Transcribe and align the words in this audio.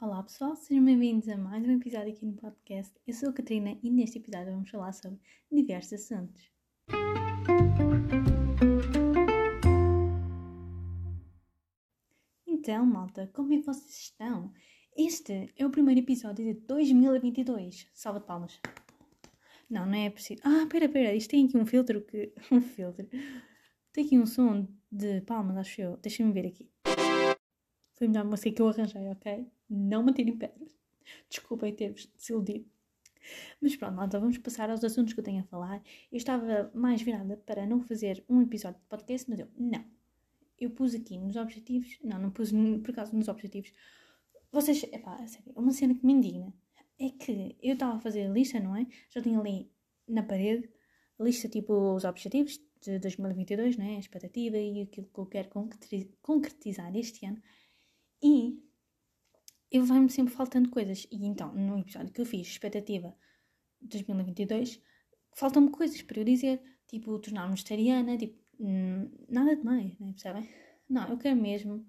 Olá 0.00 0.22
pessoal, 0.22 0.54
sejam 0.54 0.84
bem-vindos 0.84 1.28
a 1.28 1.36
mais 1.36 1.66
um 1.66 1.72
episódio 1.72 2.12
aqui 2.12 2.24
no 2.24 2.34
podcast. 2.34 2.94
Eu 3.04 3.12
sou 3.12 3.30
a 3.30 3.32
Catarina 3.32 3.76
e 3.82 3.90
neste 3.90 4.18
episódio 4.18 4.52
vamos 4.52 4.70
falar 4.70 4.92
sobre 4.92 5.18
diversos 5.50 5.94
assuntos. 5.94 6.48
Então, 12.68 12.84
malta, 12.84 13.30
como 13.32 13.52
é 13.52 13.58
que 13.58 13.62
vocês 13.64 13.96
estão? 13.96 14.52
Este 14.96 15.54
é 15.56 15.64
o 15.64 15.70
primeiro 15.70 16.00
episódio 16.00 16.44
de 16.44 16.54
2022. 16.66 17.86
Salva 17.94 18.18
de 18.18 18.26
palmas. 18.26 18.60
Não, 19.70 19.86
não 19.86 19.94
é 19.94 20.10
preciso. 20.10 20.40
Ah, 20.42 20.66
pera, 20.68 20.88
pera, 20.88 21.14
isto 21.14 21.30
tem 21.30 21.46
aqui 21.46 21.56
um 21.56 21.64
filtro 21.64 22.00
que. 22.00 22.32
Um 22.50 22.60
filtro. 22.60 23.08
Tem 23.92 24.04
aqui 24.04 24.18
um 24.18 24.26
som 24.26 24.66
de 24.90 25.20
palmas, 25.20 25.56
acho 25.58 25.80
eu. 25.80 25.96
Deixem-me 25.98 26.32
ver 26.32 26.48
aqui. 26.48 26.68
Foi 27.94 28.08
a 28.08 28.10
melhor 28.10 28.24
música 28.24 28.50
que 28.50 28.60
eu 28.60 28.68
arranjei, 28.68 29.10
ok? 29.10 29.46
Não 29.70 30.02
me 30.02 30.12
tirem 30.12 30.36
pedras. 30.36 30.76
Desculpem 31.30 31.72
ter-vos 31.72 32.06
desiludido. 32.16 32.68
Mas 33.62 33.76
pronto, 33.76 33.94
malta, 33.94 34.18
vamos 34.18 34.38
passar 34.38 34.70
aos 34.70 34.82
assuntos 34.82 35.14
que 35.14 35.20
eu 35.20 35.24
tenho 35.24 35.42
a 35.42 35.46
falar. 35.46 35.80
Eu 36.10 36.16
estava 36.16 36.68
mais 36.74 37.00
virada 37.00 37.36
para 37.46 37.64
não 37.64 37.80
fazer 37.80 38.24
um 38.28 38.42
episódio 38.42 38.80
de 38.80 38.86
podcast, 38.86 39.30
mas 39.30 39.38
eu, 39.38 39.46
não. 39.56 39.95
Eu 40.58 40.70
pus 40.70 40.94
aqui 40.94 41.18
nos 41.18 41.36
objetivos, 41.36 41.98
não, 42.02 42.18
não 42.18 42.30
pus 42.30 42.50
por 42.82 42.90
acaso 42.90 43.14
nos 43.14 43.28
objetivos. 43.28 43.72
Vocês, 44.50 44.82
epá, 44.84 45.26
sério, 45.26 45.52
uma 45.54 45.72
cena 45.72 45.94
que 45.94 46.04
me 46.06 46.12
indigna 46.14 46.54
é 46.98 47.10
que 47.10 47.56
eu 47.62 47.74
estava 47.74 47.96
a 47.96 48.00
fazer 48.00 48.26
a 48.26 48.30
lista, 48.30 48.58
não 48.58 48.74
é? 48.74 48.86
Já 49.10 49.20
tinha 49.20 49.38
ali 49.38 49.70
na 50.08 50.22
parede 50.22 50.70
a 51.18 51.24
lista, 51.24 51.48
tipo, 51.48 51.94
os 51.94 52.04
objetivos 52.04 52.58
de 52.80 52.98
2022, 52.98 53.76
não 53.76 53.84
é? 53.84 53.96
A 53.96 53.98
expectativa 53.98 54.56
e 54.56 54.82
aquilo 54.82 55.06
que 55.12 55.18
eu 55.18 55.26
quero 55.26 55.48
concreti- 55.48 56.10
concretizar 56.22 56.94
este 56.96 57.26
ano. 57.26 57.42
E 58.22 58.62
eu 59.70 59.84
vai-me 59.84 60.08
sempre 60.10 60.32
faltando 60.34 60.70
coisas. 60.70 61.06
E 61.10 61.26
então, 61.26 61.52
no 61.54 61.78
episódio 61.78 62.12
que 62.12 62.20
eu 62.20 62.26
fiz, 62.26 62.46
expectativa 62.46 63.14
2022, 63.80 64.80
faltam-me 65.34 65.70
coisas 65.70 66.00
para 66.02 66.20
eu 66.20 66.24
dizer, 66.24 66.62
tipo, 66.86 67.18
tornar-me 67.18 67.50
vegetariana, 67.50 68.16
tipo, 68.16 68.38
nada 68.58 69.56
de 69.56 69.62
mais, 69.64 69.98
né? 69.98 70.12
percebem? 70.12 70.48
Não, 70.88 71.08
eu 71.08 71.18
quero 71.18 71.36
mesmo, 71.40 71.86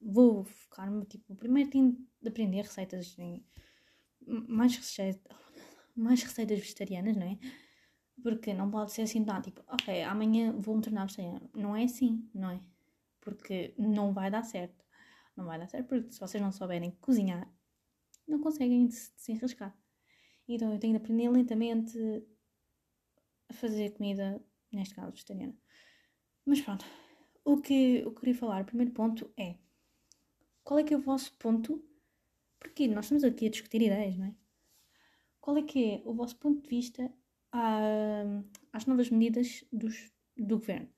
vou 0.00 0.44
focar-me, 0.44 1.04
tipo, 1.04 1.34
primeiro 1.36 1.70
tenho 1.70 1.92
de 2.20 2.28
aprender 2.28 2.62
receitas, 2.62 3.16
mais, 4.26 4.76
receitas, 4.76 5.36
mais 5.94 6.22
receitas 6.22 6.58
vegetarianas, 6.58 7.16
não 7.16 7.26
é? 7.26 7.38
Porque 8.22 8.52
não 8.52 8.70
pode 8.70 8.92
ser 8.92 9.02
assim, 9.02 9.20
não, 9.20 9.40
tipo, 9.40 9.62
ok, 9.66 10.02
amanhã 10.02 10.52
vou-me 10.52 10.82
tornar 10.82 11.04
vegetariana. 11.04 11.50
Não 11.54 11.74
é 11.76 11.84
assim, 11.84 12.28
não 12.34 12.50
é? 12.50 12.60
Porque 13.20 13.74
não 13.78 14.12
vai 14.12 14.30
dar 14.30 14.42
certo. 14.42 14.84
Não 15.36 15.46
vai 15.46 15.58
dar 15.58 15.68
certo 15.68 15.86
porque 15.88 16.12
se 16.12 16.20
vocês 16.20 16.42
não 16.42 16.52
souberem 16.52 16.90
cozinhar, 17.00 17.50
não 18.28 18.40
conseguem 18.40 18.90
se 18.90 19.14
desenrascar. 19.16 19.76
Então 20.46 20.72
eu 20.72 20.78
tenho 20.78 20.94
de 20.94 21.02
aprender 21.02 21.30
lentamente 21.30 21.96
a 23.48 23.54
fazer 23.54 23.90
comida, 23.90 24.42
neste 24.72 24.94
caso 24.94 25.12
vegetariana. 25.12 25.54
Mas 26.46 26.60
pronto, 26.60 26.84
o 27.44 27.60
que 27.60 27.98
eu 28.04 28.12
queria 28.14 28.34
falar, 28.34 28.62
o 28.62 28.66
primeiro 28.66 28.92
ponto 28.92 29.30
é 29.38 29.56
qual 30.64 30.78
é 30.80 30.84
que 30.84 30.94
é 30.94 30.96
o 30.96 31.00
vosso 31.00 31.32
ponto? 31.38 31.82
Porque 32.58 32.86
nós 32.86 33.06
estamos 33.06 33.24
aqui 33.24 33.46
a 33.46 33.50
discutir 33.50 33.82
ideias, 33.82 34.16
não 34.16 34.26
é? 34.26 34.34
Qual 35.40 35.56
é 35.56 35.62
que 35.62 35.94
é 35.94 36.02
o 36.04 36.14
vosso 36.14 36.36
ponto 36.36 36.62
de 36.62 36.68
vista 36.68 37.10
à- 37.52 38.42
às 38.72 38.86
novas 38.86 39.10
medidas 39.10 39.64
dos, 39.72 40.12
do 40.36 40.58
governo? 40.58 40.88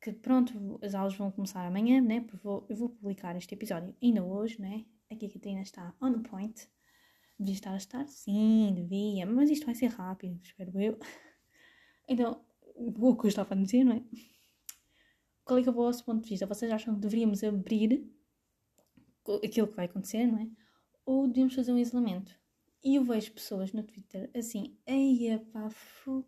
Que 0.00 0.12
pronto, 0.12 0.78
as 0.82 0.94
aulas 0.94 1.14
vão 1.16 1.30
começar 1.30 1.64
amanhã, 1.66 2.00
né? 2.00 2.20
Porque 2.22 2.42
vou- 2.42 2.66
eu 2.68 2.76
vou 2.76 2.88
publicar 2.90 3.36
este 3.36 3.54
episódio 3.54 3.94
ainda 4.02 4.24
hoje, 4.24 4.60
né? 4.60 4.84
Aqui 5.10 5.26
a 5.26 5.32
Catarina 5.32 5.62
está 5.62 5.94
on 6.00 6.22
point. 6.22 6.68
Devia 7.38 7.54
estar 7.54 7.72
a 7.74 7.76
estar? 7.76 8.06
Sim, 8.08 8.72
devia. 8.74 9.26
Mas 9.26 9.50
isto 9.50 9.66
vai 9.66 9.74
ser 9.74 9.88
rápido, 9.88 10.40
espero 10.42 10.80
eu. 10.80 10.98
Então, 12.08 12.45
o 12.76 13.16
que 13.16 13.26
eu 13.26 13.28
estava 13.28 13.54
a 13.54 13.56
dizer, 13.56 13.84
não 13.84 13.94
é? 13.94 14.02
Qual 15.44 15.58
é 15.58 15.62
que 15.62 15.68
é 15.68 15.72
o 15.72 15.74
vosso 15.74 16.04
ponto 16.04 16.22
de 16.22 16.30
vista? 16.30 16.46
Vocês 16.46 16.70
acham 16.70 16.94
que 16.94 17.00
deveríamos 17.00 17.42
abrir 17.42 18.04
aquilo 19.44 19.68
que 19.68 19.76
vai 19.76 19.86
acontecer, 19.86 20.26
não 20.26 20.38
é? 20.38 20.48
Ou 21.04 21.26
devíamos 21.26 21.54
fazer 21.54 21.72
um 21.72 21.78
isolamento? 21.78 22.36
E 22.82 22.96
eu 22.96 23.04
vejo 23.04 23.32
pessoas 23.32 23.72
no 23.72 23.82
Twitter 23.82 24.30
assim, 24.34 24.76
eia 24.86 25.38
pá, 25.52 25.68
fu... 25.70 26.24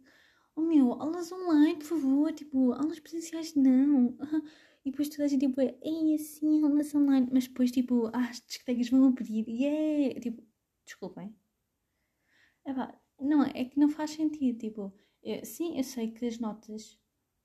oh 0.56 0.62
meu, 0.62 0.92
aulas 0.92 1.30
online, 1.30 1.76
por 1.76 1.86
favor, 1.86 2.32
tipo, 2.32 2.72
aulas 2.72 3.00
presenciais 3.00 3.54
não. 3.54 4.16
E 4.84 4.90
depois 4.90 5.08
toda 5.10 5.24
a 5.24 5.28
gente 5.28 5.46
tipo, 5.46 5.60
ei, 5.60 6.14
assim, 6.14 6.64
aulas 6.64 6.94
online, 6.94 7.28
mas 7.30 7.46
depois 7.46 7.70
tipo, 7.70 8.06
ah, 8.06 8.28
as 8.30 8.40
discotecas 8.40 8.88
vão 8.88 9.08
abrir, 9.08 9.46
yeah! 9.46 10.18
Tipo, 10.18 10.42
desculpem. 10.86 11.34
Epá, 12.64 12.98
não, 13.20 13.42
é 13.42 13.64
que 13.64 13.78
não 13.78 13.90
faz 13.90 14.12
sentido, 14.12 14.58
tipo, 14.58 14.94
eu- 15.32 15.44
sim, 15.44 15.76
eu 15.78 15.84
sei 15.84 16.10
que 16.10 16.26
as 16.26 16.38
notas 16.38 16.98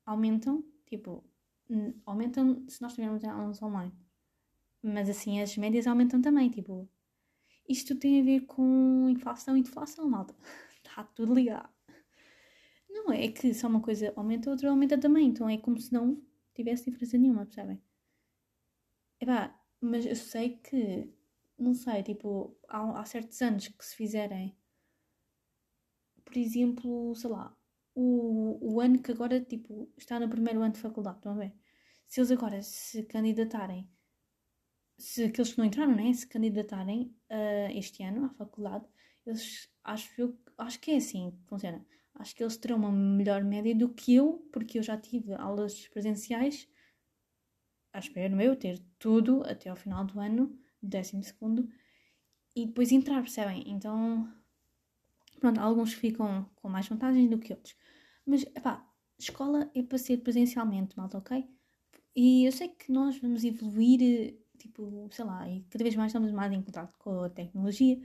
aumentam, 0.05 0.63
tipo, 0.85 1.23
aumentam 2.05 2.65
se 2.69 2.81
nós 2.81 2.93
tivermos 2.93 3.23
aulas 3.23 3.61
online. 3.61 3.93
Mas 4.83 5.09
assim, 5.09 5.41
as 5.41 5.57
médias 5.57 5.87
aumentam 5.87 6.21
também, 6.21 6.49
tipo, 6.49 6.89
isto 7.69 7.95
tem 7.95 8.21
a 8.21 8.25
ver 8.25 8.41
com 8.47 9.09
inflação 9.09 9.57
e 9.57 9.63
deflação, 9.63 10.09
malta. 10.09 10.35
Está 10.83 11.03
tudo 11.15 11.33
ligado. 11.35 11.69
Não 12.89 13.11
é 13.11 13.27
que 13.27 13.53
só 13.53 13.67
uma 13.67 13.81
coisa 13.81 14.13
aumenta, 14.15 14.49
outra 14.49 14.69
aumenta 14.69 14.97
também. 14.97 15.27
Então 15.27 15.49
é 15.49 15.57
como 15.57 15.77
se 15.79 15.91
não 15.91 16.21
tivesse 16.55 16.85
diferença 16.89 17.17
nenhuma, 17.17 17.45
percebem? 17.45 17.81
Epá, 19.19 19.59
mas 19.81 20.05
eu 20.05 20.15
sei 20.15 20.57
que, 20.57 21.09
não 21.57 21.73
sei, 21.73 22.03
tipo, 22.03 22.55
há, 22.69 22.99
há 23.01 23.05
certos 23.05 23.41
anos 23.41 23.67
que 23.67 23.83
se 23.85 23.95
fizerem, 23.95 24.55
por 26.25 26.35
exemplo, 26.37 27.15
sei 27.15 27.29
lá, 27.29 27.55
o, 27.95 28.75
o 28.75 28.81
ano 28.81 29.01
que 29.01 29.11
agora, 29.11 29.41
tipo, 29.41 29.91
está 29.97 30.19
no 30.19 30.29
primeiro 30.29 30.61
ano 30.61 30.73
de 30.73 30.79
faculdade, 30.79 31.17
estão 31.17 31.33
a 31.33 31.35
ver? 31.37 31.53
Se 32.07 32.19
eles 32.19 32.31
agora 32.31 32.61
se 32.61 33.03
candidatarem 33.03 33.89
se 34.97 35.25
aqueles 35.25 35.51
que 35.51 35.57
não 35.57 35.65
entraram, 35.65 35.95
né, 35.95 36.13
se 36.13 36.27
candidatarem 36.27 37.15
uh, 37.29 37.77
este 37.77 38.03
ano 38.03 38.25
à 38.25 38.29
faculdade, 38.29 38.85
eles 39.25 39.69
acho, 39.83 40.09
eu, 40.21 40.37
acho 40.57 40.79
que 40.79 40.91
é 40.91 40.97
assim 40.97 41.31
que 41.31 41.43
funciona. 41.47 41.85
Acho 42.15 42.35
que 42.35 42.43
eles 42.43 42.57
terão 42.57 42.77
uma 42.77 42.91
melhor 42.91 43.43
média 43.43 43.75
do 43.75 43.89
que 43.89 44.15
eu, 44.15 44.47
porque 44.51 44.77
eu 44.77 44.83
já 44.83 44.97
tive 44.97 45.33
aulas 45.33 45.87
presenciais. 45.87 46.69
Acho 47.91 48.07
espero 48.07 48.39
eu 48.41 48.55
ter 48.55 48.79
tudo 48.99 49.43
até 49.45 49.69
ao 49.69 49.75
final 49.75 50.05
do 50.05 50.19
ano, 50.19 50.57
décimo 50.81 51.23
segundo, 51.23 51.67
e 52.55 52.65
depois 52.67 52.91
entrar, 52.91 53.21
percebem? 53.21 53.63
Então, 53.67 54.31
pronto, 55.43 55.59
alguns 55.59 55.93
ficam 55.93 56.49
com 56.55 56.69
mais 56.69 56.87
vantagens 56.87 57.29
do 57.29 57.37
que 57.37 57.51
outros. 57.51 57.75
Mas, 58.25 58.45
pá, 58.63 58.81
escola 59.19 59.69
é 59.75 59.83
para 59.83 59.97
ser 59.97 60.19
presencialmente, 60.19 60.97
malta, 60.97 61.17
ok? 61.17 61.45
E 62.15 62.45
eu 62.45 62.51
sei 62.53 62.69
que 62.69 62.89
nós 62.89 63.17
vamos 63.17 63.43
evoluir 63.43 64.39
tipo, 64.57 65.09
sei 65.11 65.25
lá, 65.25 65.49
e 65.49 65.63
cada 65.69 65.83
vez 65.83 65.95
mais 65.97 66.11
estamos 66.11 66.31
mais 66.31 66.53
em 66.53 66.61
contato 66.61 66.97
com 66.97 67.23
a 67.23 67.29
tecnologia, 67.29 67.99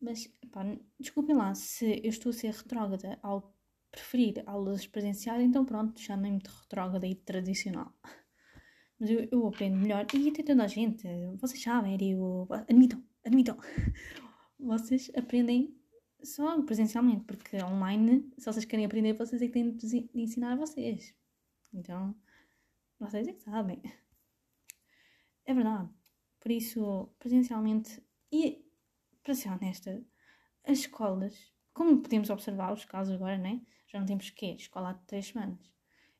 mas, 0.00 0.28
pá, 0.52 0.62
desculpem 1.00 1.34
lá, 1.34 1.52
se 1.56 2.00
eu 2.04 2.10
estou 2.10 2.30
a 2.30 2.32
ser 2.32 2.52
retrógrada 2.52 3.18
ao 3.20 3.52
preferir 3.90 4.44
aulas 4.46 4.86
presenciais, 4.86 5.42
então 5.42 5.64
pronto, 5.64 6.00
chamem-me 6.00 6.38
de 6.38 6.50
retrógrada 6.50 7.06
e 7.06 7.16
tradicional. 7.16 7.92
Mas 8.98 9.10
eu, 9.10 9.28
eu 9.30 9.46
aprendo 9.46 9.76
melhor, 9.76 10.06
e 10.14 10.28
até 10.30 10.42
toda 10.42 10.64
a 10.64 10.66
gente, 10.66 11.06
vocês 11.38 11.62
sabem, 11.62 11.98
eu, 12.00 12.46
admitam, 12.50 13.02
admitam, 13.24 13.58
vocês 14.58 15.10
aprendem 15.16 15.75
só 16.26 16.60
presencialmente, 16.62 17.24
porque 17.24 17.56
online, 17.62 18.30
se 18.38 18.44
vocês 18.44 18.64
querem 18.64 18.84
aprender, 18.84 19.14
vocês 19.14 19.40
é 19.40 19.46
que 19.46 19.52
têm 19.52 19.76
de 19.76 20.10
ensinar 20.14 20.52
a 20.52 20.56
vocês. 20.56 21.14
Então, 21.72 22.14
vocês 22.98 23.26
é 23.28 23.32
que 23.32 23.42
sabem. 23.42 23.82
É 25.44 25.54
verdade. 25.54 25.88
Por 26.40 26.50
isso, 26.50 27.08
presencialmente, 27.18 28.02
e 28.30 28.64
para 29.22 29.34
ser 29.34 29.50
honesta, 29.50 30.04
as 30.64 30.78
escolas, 30.78 31.52
como 31.72 32.00
podemos 32.00 32.30
observar 32.30 32.72
os 32.72 32.84
casos 32.84 33.14
agora, 33.14 33.38
né? 33.38 33.60
Já 33.86 33.98
não 33.98 34.06
temos 34.06 34.30
que 34.30 34.46
escola 34.46 34.90
há 34.90 34.94
três 34.94 35.26
semanas. 35.26 35.72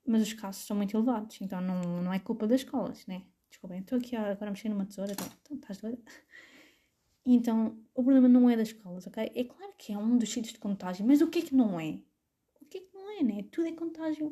Mas 0.07 0.23
os 0.23 0.33
casos 0.33 0.65
são 0.65 0.77
muito 0.77 0.97
elevados, 0.97 1.41
então 1.41 1.61
não, 1.61 2.03
não 2.03 2.13
é 2.13 2.19
culpa 2.19 2.47
das 2.47 2.61
escolas, 2.61 3.07
né? 3.07 3.27
Desculpem, 3.51 3.81
estou 3.81 3.99
aqui 3.99 4.15
agora 4.15 4.51
mexer 4.51 4.69
numa 4.69 4.87
tesoura, 4.87 5.13
estás 5.51 5.79
doida? 5.79 6.03
Então, 7.27 7.77
o 7.95 8.03
problema 8.03 8.29
não 8.29 8.49
é 8.49 8.57
das 8.57 8.69
escolas, 8.69 9.07
ok? 9.07 9.31
É 9.35 9.45
claro 9.45 9.75
que 9.77 9.93
é 9.93 9.99
um 9.99 10.17
dos 10.17 10.31
sítios 10.33 10.53
de 10.55 10.61
contágio, 10.61 11.05
mas 11.07 11.21
o 11.21 11.29
que 11.29 11.41
é 11.41 11.43
que 11.43 11.55
não 11.55 11.79
é? 11.81 12.01
O 12.61 12.65
que 12.67 12.79
é 12.79 12.81
que 12.83 12.95
não 12.95 13.11
é, 13.19 13.23
né? 13.23 13.43
Tudo 13.51 13.69
é 13.69 13.73
contágio. 13.73 14.31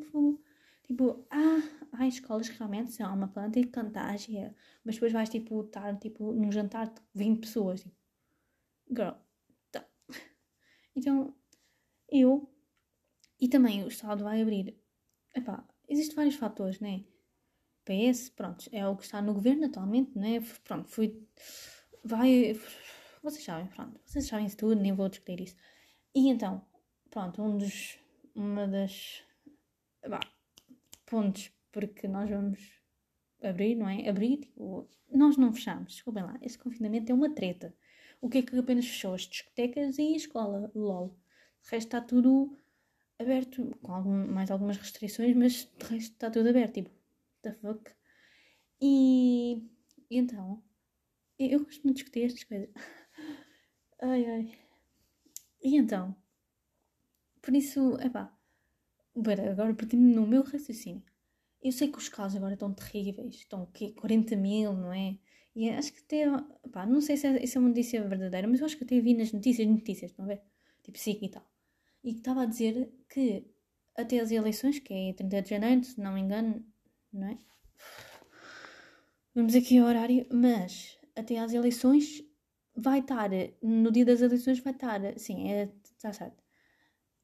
Tipo, 0.84 1.26
ah, 1.30 1.60
há 1.92 2.06
escolas 2.06 2.48
que 2.48 2.58
realmente 2.58 2.92
são 2.92 3.12
uma 3.14 3.28
planta 3.28 3.60
de 3.60 3.68
contágio, 3.68 4.54
mas 4.84 4.94
depois 4.96 5.12
vais, 5.12 5.28
tipo, 5.30 5.62
estar, 5.62 5.96
tipo, 5.98 6.32
num 6.34 6.52
jantar 6.52 6.86
de 6.88 7.00
20 7.14 7.40
pessoas, 7.40 7.82
tipo, 7.82 7.96
girl, 8.90 9.14
tá. 9.72 9.86
Então, 10.96 11.34
eu, 12.10 12.48
e 13.40 13.48
também 13.48 13.84
o 13.84 13.88
Estado 13.88 14.24
vai 14.24 14.42
abrir, 14.42 14.76
epá, 15.36 15.66
existem 15.88 16.16
vários 16.16 16.36
fatores, 16.36 16.80
né? 16.80 17.04
PS, 17.84 18.30
pronto, 18.32 18.68
é 18.72 18.86
o 18.88 18.96
que 18.96 19.04
está 19.04 19.22
no 19.22 19.34
governo 19.34 19.66
atualmente, 19.66 20.18
né? 20.18 20.40
Pronto, 20.64 20.88
fui, 20.88 21.26
vai, 22.04 22.58
vocês 23.22 23.44
sabem, 23.44 23.66
pronto, 23.68 23.98
vocês 24.04 24.26
sabem 24.26 24.46
isso 24.46 24.56
tudo, 24.56 24.80
nem 24.80 24.92
vou 24.92 25.08
discutir 25.08 25.40
isso. 25.40 25.56
E 26.14 26.28
então, 26.28 26.64
pronto, 27.10 27.42
um 27.42 27.56
dos, 27.58 27.98
uma 28.34 28.66
das, 28.68 29.22
bah, 30.08 30.20
pontos 31.06 31.50
porque 31.72 32.06
nós 32.06 32.30
vamos 32.30 32.60
abrir, 33.42 33.74
não 33.74 33.88
é? 33.88 34.08
Abrir, 34.08 34.38
tipo, 34.38 34.88
nós 35.10 35.36
não 35.36 35.52
fechamos, 35.52 35.94
desculpem 35.94 36.22
lá, 36.22 36.38
esse 36.42 36.58
confinamento 36.58 37.10
é 37.10 37.14
uma 37.14 37.34
treta. 37.34 37.74
O 38.20 38.28
que 38.28 38.38
é 38.38 38.42
que 38.42 38.58
apenas 38.58 38.86
fechou? 38.86 39.14
As 39.14 39.22
discotecas 39.22 39.98
e 39.98 40.14
a 40.14 40.16
escola, 40.16 40.70
lol. 40.74 41.18
De 41.62 41.70
resto 41.70 41.86
está 41.88 42.00
tudo 42.00 42.56
aberto, 43.18 43.76
com 43.82 43.92
algum, 43.92 44.26
mais 44.32 44.50
algumas 44.50 44.76
restrições, 44.76 45.36
mas 45.36 45.68
de 45.78 45.84
resto 45.84 46.12
está 46.12 46.30
tudo 46.30 46.48
aberto, 46.48 46.74
tipo, 46.74 46.90
the 47.42 47.52
fuck. 47.52 47.90
E, 48.80 49.68
e 50.10 50.18
então, 50.18 50.62
eu 51.38 51.64
gosto 51.64 51.82
muito 51.84 51.96
de 51.96 52.02
discutir 52.02 52.24
estas 52.24 52.44
coisas. 52.44 52.70
ai 54.00 54.24
ai. 54.26 54.58
E 55.62 55.76
então, 55.76 56.14
por 57.40 57.54
isso, 57.54 57.96
epá, 58.00 58.34
Pera, 59.22 59.50
agora 59.52 59.72
perdi-me 59.74 60.12
no 60.12 60.26
meu 60.26 60.42
raciocínio. 60.42 61.02
Eu 61.62 61.70
sei 61.72 61.88
que 61.88 61.98
os 61.98 62.08
casos 62.08 62.36
agora 62.36 62.54
estão 62.54 62.72
terríveis, 62.74 63.36
estão 63.36 63.62
o 63.62 63.66
quê? 63.68 63.92
40 63.92 64.36
mil, 64.36 64.72
não 64.74 64.92
é? 64.92 65.16
E 65.54 65.70
acho 65.70 65.92
que 65.92 66.00
até, 66.00 66.24
pá, 66.72 66.84
não 66.84 67.00
sei 67.00 67.16
se 67.16 67.26
é, 67.28 67.44
é 67.44 67.58
uma 67.58 67.68
notícia 67.68 68.06
verdadeira, 68.06 68.48
mas 68.48 68.60
eu 68.60 68.66
acho 68.66 68.76
que 68.76 68.84
até 68.84 69.00
vi 69.00 69.14
nas 69.14 69.32
notícias, 69.32 69.66
notícias, 69.68 70.12
a 70.18 70.24
ver? 70.24 70.42
Tipo 70.82 70.98
SIC 70.98 71.22
e 71.22 71.28
tal. 71.30 71.48
E 72.02 72.12
que 72.12 72.18
estava 72.18 72.42
a 72.42 72.46
dizer 72.46 72.92
que 73.08 73.46
até 73.96 74.18
as 74.18 74.32
eleições, 74.32 74.80
que 74.80 74.92
é 74.92 75.12
30 75.12 75.42
de 75.42 75.50
janeiro, 75.50 75.84
se 75.84 76.00
não 76.00 76.12
me 76.12 76.20
engano, 76.20 76.66
não 77.12 77.28
é? 77.28 77.38
Vamos 79.34 79.54
aqui 79.54 79.78
ao 79.78 79.86
horário, 79.86 80.26
mas 80.32 80.98
até 81.16 81.38
às 81.38 81.52
eleições 81.52 82.22
vai 82.76 83.00
estar, 83.00 83.30
no 83.62 83.90
dia 83.92 84.04
das 84.04 84.20
eleições 84.20 84.58
vai 84.60 84.72
estar, 84.72 85.00
sim, 85.18 85.48
é, 85.50 85.72
está 85.96 86.12
certo 86.12 86.44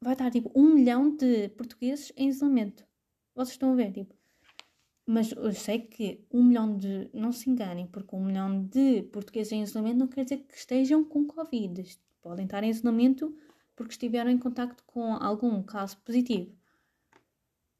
vai 0.02 0.14
estar 0.14 0.30
tipo 0.30 0.50
um 0.54 0.74
milhão 0.74 1.14
de 1.14 1.48
portugueses 1.50 2.12
em 2.16 2.28
isolamento. 2.28 2.84
Vocês 3.34 3.52
estão 3.52 3.72
a 3.72 3.76
ver, 3.76 3.92
tipo. 3.92 4.14
Mas 5.06 5.32
eu 5.32 5.52
sei 5.52 5.80
que 5.80 6.24
um 6.32 6.44
milhão 6.44 6.76
de. 6.76 7.10
Não 7.12 7.32
se 7.32 7.50
enganem, 7.50 7.86
porque 7.86 8.14
um 8.14 8.24
milhão 8.24 8.64
de 8.64 9.02
portugueses 9.04 9.52
em 9.52 9.62
isolamento 9.62 9.98
não 9.98 10.08
quer 10.08 10.24
dizer 10.24 10.38
que 10.38 10.56
estejam 10.56 11.04
com 11.04 11.26
Covid. 11.26 11.84
Podem 12.22 12.44
estar 12.44 12.62
em 12.62 12.70
isolamento 12.70 13.36
porque 13.76 13.92
estiveram 13.92 14.30
em 14.30 14.38
contato 14.38 14.82
com 14.86 15.14
algum 15.14 15.62
caso 15.62 15.98
positivo. 15.98 16.54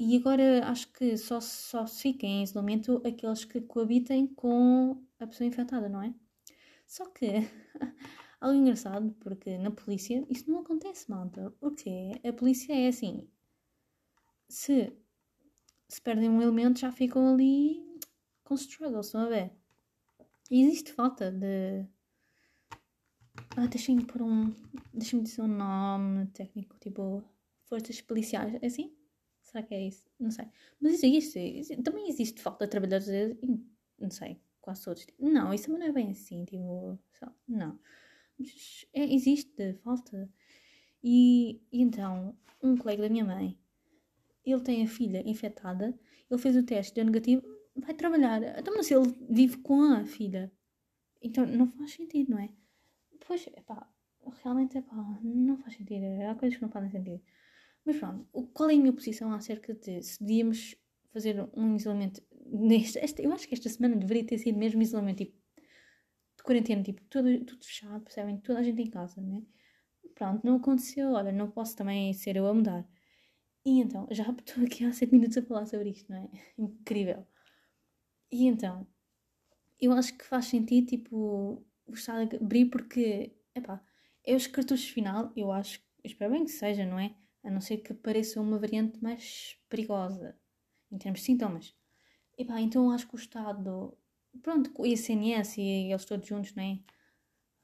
E 0.00 0.16
agora 0.16 0.64
acho 0.66 0.90
que 0.92 1.16
só, 1.18 1.40
só 1.40 1.86
fiquem 1.86 2.40
em 2.40 2.42
isolamento 2.42 3.02
aqueles 3.06 3.44
que 3.44 3.60
coabitem 3.60 4.26
com 4.28 5.04
a 5.18 5.26
pessoa 5.26 5.46
infectada, 5.46 5.88
não 5.88 6.02
é? 6.02 6.14
Só 6.86 7.04
que 7.06 7.26
Algo 8.40 8.56
engraçado, 8.56 9.14
porque 9.20 9.58
na 9.58 9.70
polícia 9.70 10.26
isso 10.30 10.50
não 10.50 10.60
acontece, 10.60 11.10
malta. 11.10 11.50
Porque 11.60 12.12
a 12.26 12.32
polícia 12.32 12.72
é 12.72 12.88
assim. 12.88 13.28
Se, 14.48 14.90
se 15.88 16.00
perdem 16.00 16.30
um 16.30 16.40
elemento, 16.40 16.80
já 16.80 16.90
ficam 16.90 17.34
ali 17.34 17.84
com 18.42 18.54
struggle, 18.54 19.00
estão 19.00 19.22
a 19.22 19.28
ver? 19.28 19.52
E 20.50 20.62
existe 20.62 20.92
falta 20.92 21.30
de. 21.30 21.86
Ah, 23.56 23.66
deixem-me 23.66 24.06
pôr 24.06 24.22
um. 24.22 24.54
Deixem-me 24.94 25.24
dizer 25.24 25.42
um 25.42 25.48
nome 25.48 26.26
técnico, 26.28 26.78
tipo. 26.80 27.22
Forças 27.64 28.00
policiais. 28.00 28.54
É 28.62 28.66
assim? 28.66 28.96
Será 29.50 29.62
que 29.62 29.74
é 29.74 29.88
isso? 29.88 30.04
Não 30.18 30.30
sei. 30.30 30.46
Mas 30.80 31.02
existe. 31.02 31.38
existe 31.38 31.82
também 31.82 32.08
existe 32.08 32.40
falta 32.40 32.66
de 32.66 32.70
trabalhadores. 32.70 33.36
Não 33.98 34.10
sei. 34.10 34.40
Quase 34.60 34.84
todos. 34.84 35.06
Não, 35.18 35.52
isso 35.52 35.66
também 35.66 35.80
não 35.80 35.86
é 35.88 35.92
bem 35.92 36.10
assim. 36.10 36.44
Tipo. 36.44 36.98
Só, 37.12 37.32
não 37.48 37.78
é, 38.92 39.14
existe 39.14 39.74
falta. 39.84 40.28
E, 41.02 41.60
e, 41.72 41.82
então, 41.82 42.36
um 42.62 42.76
colega 42.76 43.02
da 43.02 43.08
minha 43.08 43.24
mãe, 43.24 43.58
ele 44.44 44.60
tem 44.62 44.82
a 44.84 44.88
filha 44.88 45.22
infectada, 45.28 45.98
ele 46.30 46.40
fez 46.40 46.56
o 46.56 46.62
teste, 46.62 46.94
deu 46.94 47.04
negativo, 47.04 47.42
vai 47.76 47.94
trabalhar. 47.94 48.42
Então, 48.58 48.74
mas 48.76 48.90
ele 48.90 49.14
vive 49.28 49.58
com 49.58 49.82
a 49.82 50.04
filha. 50.04 50.52
Então, 51.22 51.46
não 51.46 51.66
faz 51.66 51.92
sentido, 51.92 52.30
não 52.30 52.38
é? 52.38 52.48
Pois, 53.26 53.46
epá, 53.46 53.88
realmente, 54.42 54.78
epá, 54.78 54.96
não 55.22 55.56
faz 55.58 55.74
sentido. 55.76 56.04
Há 56.28 56.34
coisas 56.34 56.56
que 56.56 56.62
não 56.62 56.70
fazem 56.70 56.90
sentido. 56.90 57.22
Mas 57.84 57.96
pronto, 57.96 58.26
qual 58.52 58.70
é 58.70 58.74
a 58.74 58.78
minha 58.78 58.92
posição 58.92 59.32
acerca 59.32 59.74
de 59.74 60.02
se 60.02 60.20
devíamos 60.20 60.76
fazer 61.12 61.48
um 61.54 61.76
isolamento 61.76 62.22
neste, 62.46 62.98
este, 62.98 63.22
eu 63.22 63.32
acho 63.32 63.48
que 63.48 63.54
esta 63.54 63.68
semana 63.68 63.96
deveria 63.96 64.24
ter 64.24 64.38
sido 64.38 64.58
mesmo 64.58 64.82
isolamento, 64.82 65.18
tipo, 65.18 65.36
de 66.36 66.42
quarentena, 66.42 66.82
tipo, 66.82 67.02
tudo, 67.04 67.44
tudo 67.44 67.64
fechado, 67.64 68.02
percebem? 68.02 68.38
Toda 68.38 68.60
a 68.60 68.62
gente 68.62 68.80
em 68.82 68.90
casa, 68.90 69.20
né? 69.20 69.42
Pronto, 70.14 70.44
não 70.44 70.56
aconteceu, 70.56 71.12
olha, 71.12 71.32
não 71.32 71.50
posso 71.50 71.76
também 71.76 72.12
ser 72.12 72.36
eu 72.36 72.46
a 72.46 72.54
mudar. 72.54 72.86
E 73.64 73.80
então, 73.80 74.06
já 74.10 74.24
estou 74.32 74.64
aqui 74.64 74.84
há 74.84 74.92
7 74.92 75.12
minutos 75.12 75.36
a 75.38 75.42
falar 75.42 75.66
sobre 75.66 75.90
isto, 75.90 76.10
não 76.10 76.18
é? 76.18 76.30
Incrível. 76.58 77.26
E 78.32 78.46
então, 78.46 78.86
eu 79.80 79.92
acho 79.92 80.16
que 80.16 80.24
faz 80.24 80.46
sentido, 80.46 80.86
tipo, 80.86 81.64
o 81.86 81.94
Estado 81.94 82.36
abrir 82.36 82.66
porque, 82.66 83.34
epá, 83.54 83.82
é 84.24 84.34
os 84.34 84.46
cartuchos 84.46 84.88
final, 84.88 85.32
eu 85.36 85.50
acho, 85.50 85.80
espero 86.04 86.32
bem 86.32 86.44
que 86.44 86.50
seja, 86.50 86.86
não 86.86 86.98
é? 86.98 87.14
A 87.42 87.50
não 87.50 87.60
ser 87.60 87.78
que 87.78 87.94
pareça 87.94 88.40
uma 88.40 88.58
variante 88.58 89.02
mais 89.02 89.56
perigosa, 89.68 90.38
em 90.90 90.98
termos 90.98 91.20
de 91.20 91.26
sintomas. 91.26 91.74
Epá, 92.36 92.60
então 92.60 92.90
acho 92.90 93.08
que 93.08 93.14
o 93.14 93.18
Estado 93.18 93.96
pronto, 94.42 94.70
o 94.76 94.86
ICNS 94.86 95.60
e 95.60 95.90
eles 95.90 96.04
todos 96.04 96.26
juntos, 96.26 96.54
não 96.54 96.62
é? 96.62 96.78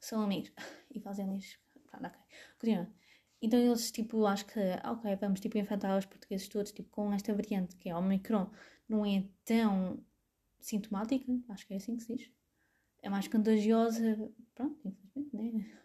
São 0.01 0.23
amigos 0.23 0.53
e 0.95 1.01
fazem 1.01 1.37
isso. 1.37 1.59
Pronto, 1.91 2.07
ok. 2.07 2.21
Continuando. 2.59 2.93
Então 3.41 3.59
eles, 3.59 3.91
tipo, 3.91 4.25
acho 4.27 4.47
que, 4.47 4.61
ok, 4.85 5.17
vamos, 5.17 5.41
tipo, 5.41 5.59
enfrentar 5.59 5.97
os 5.97 6.07
portugueses 6.07 6.49
todos, 6.49 6.73
tipo, 6.73 6.89
com 6.91 7.13
esta 7.13 7.35
variante 7.35 7.77
que 7.77 7.89
é 7.89 7.95
o 7.95 7.99
Omicron, 7.99 8.51
não 8.89 9.05
é 9.05 9.25
tão 9.45 10.03
sintomática, 10.59 11.33
acho 11.51 11.67
que 11.67 11.75
é 11.75 11.77
assim 11.77 11.97
que 11.97 12.03
se 12.03 12.17
diz. 12.17 12.31
É 13.03 13.09
mais 13.09 13.29
contagiosa, 13.29 14.17
pronto, 14.55 14.81
infelizmente, 14.85 15.57
né? 15.57 15.83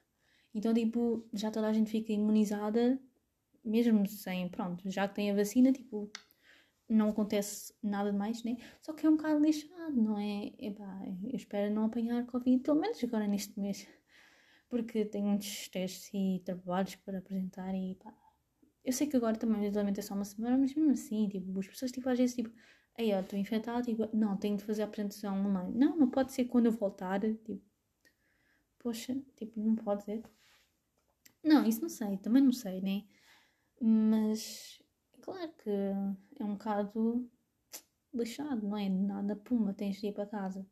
Então, 0.54 0.74
tipo, 0.74 1.26
já 1.34 1.52
toda 1.52 1.68
a 1.68 1.74
gente 1.74 1.92
fica 1.92 2.12
imunizada, 2.12 3.00
mesmo 3.64 4.08
sem, 4.08 4.50
pronto, 4.50 4.90
já 4.90 5.08
que 5.08 5.16
tem 5.16 5.32
a 5.32 5.36
vacina, 5.36 5.72
tipo, 5.72 6.12
não 6.90 7.10
acontece 7.10 7.74
nada 7.82 8.12
de 8.12 8.18
mais, 8.18 8.44
né? 8.44 8.58
Só 8.82 8.94
que 8.94 9.06
é 9.06 9.10
um 9.10 9.16
bocado 9.16 9.40
lixado, 9.40 9.96
não 9.96 10.18
é? 10.18 10.52
Epá, 10.60 11.04
eu 11.24 11.36
espero 11.36 11.74
não 11.74 11.86
apanhar 11.86 12.26
Covid, 12.26 12.62
pelo 12.62 12.80
menos 12.80 13.04
agora 13.04 13.28
neste 13.28 13.60
mês, 13.60 13.88
porque 14.70 15.06
tenho 15.06 15.28
muitos 15.28 15.68
testes 15.70 16.10
e 16.14 16.42
trabalhos 16.46 16.96
para 16.98 17.20
apresentar 17.20 17.74
e 17.74 17.96
pá. 17.96 18.14
Eu 18.84 18.92
sei 18.94 19.08
que 19.08 19.16
agora 19.16 19.38
também 19.38 19.66
isolamento 19.68 20.00
é 20.00 20.04
só 20.04 20.16
uma 20.16 20.26
semana, 20.26 20.58
mas 20.58 20.74
mesmo 20.74 20.92
assim, 20.92 21.30
tipo, 21.30 21.60
as 21.60 21.68
pessoas 21.68 21.92
tipo, 21.92 22.10
às 22.10 22.18
vezes 22.18 22.36
tipo, 22.36 22.52
aí 22.98 23.14
ó, 23.14 23.20
estou 23.20 23.38
infectado, 23.38 23.84
tipo, 23.86 24.10
não, 24.16 24.36
tenho 24.38 24.58
de 24.58 24.64
fazer 24.64 24.82
a 24.82 24.86
apresentação 24.86 25.46
online. 25.46 25.78
Não, 25.78 25.98
não 25.98 26.10
pode 26.10 26.34
ser 26.34 26.46
quando 26.46 26.66
eu 26.68 26.72
voltar, 26.72 27.22
tipo, 27.22 27.62
poxa, 28.80 29.16
tipo, 29.36 29.60
não 29.60 29.76
pode 29.76 30.04
ser. 30.04 30.24
Não, 31.44 31.66
isso 31.66 31.82
não 31.82 31.90
sei, 31.90 32.18
também 32.18 32.44
não 32.44 32.52
sei, 32.52 32.82
né? 32.82 33.04
Mas 33.84 34.80
claro 35.22 35.52
que 35.54 35.70
é 36.40 36.46
um 36.46 36.54
bocado 36.54 37.28
lixado, 38.14 38.68
não 38.68 38.78
é? 38.78 38.88
Nada, 38.88 39.36
puma, 39.36 39.74
tens 39.74 40.00
de 40.00 40.08
ir 40.08 40.14
para 40.14 40.28
casa. 40.28 40.64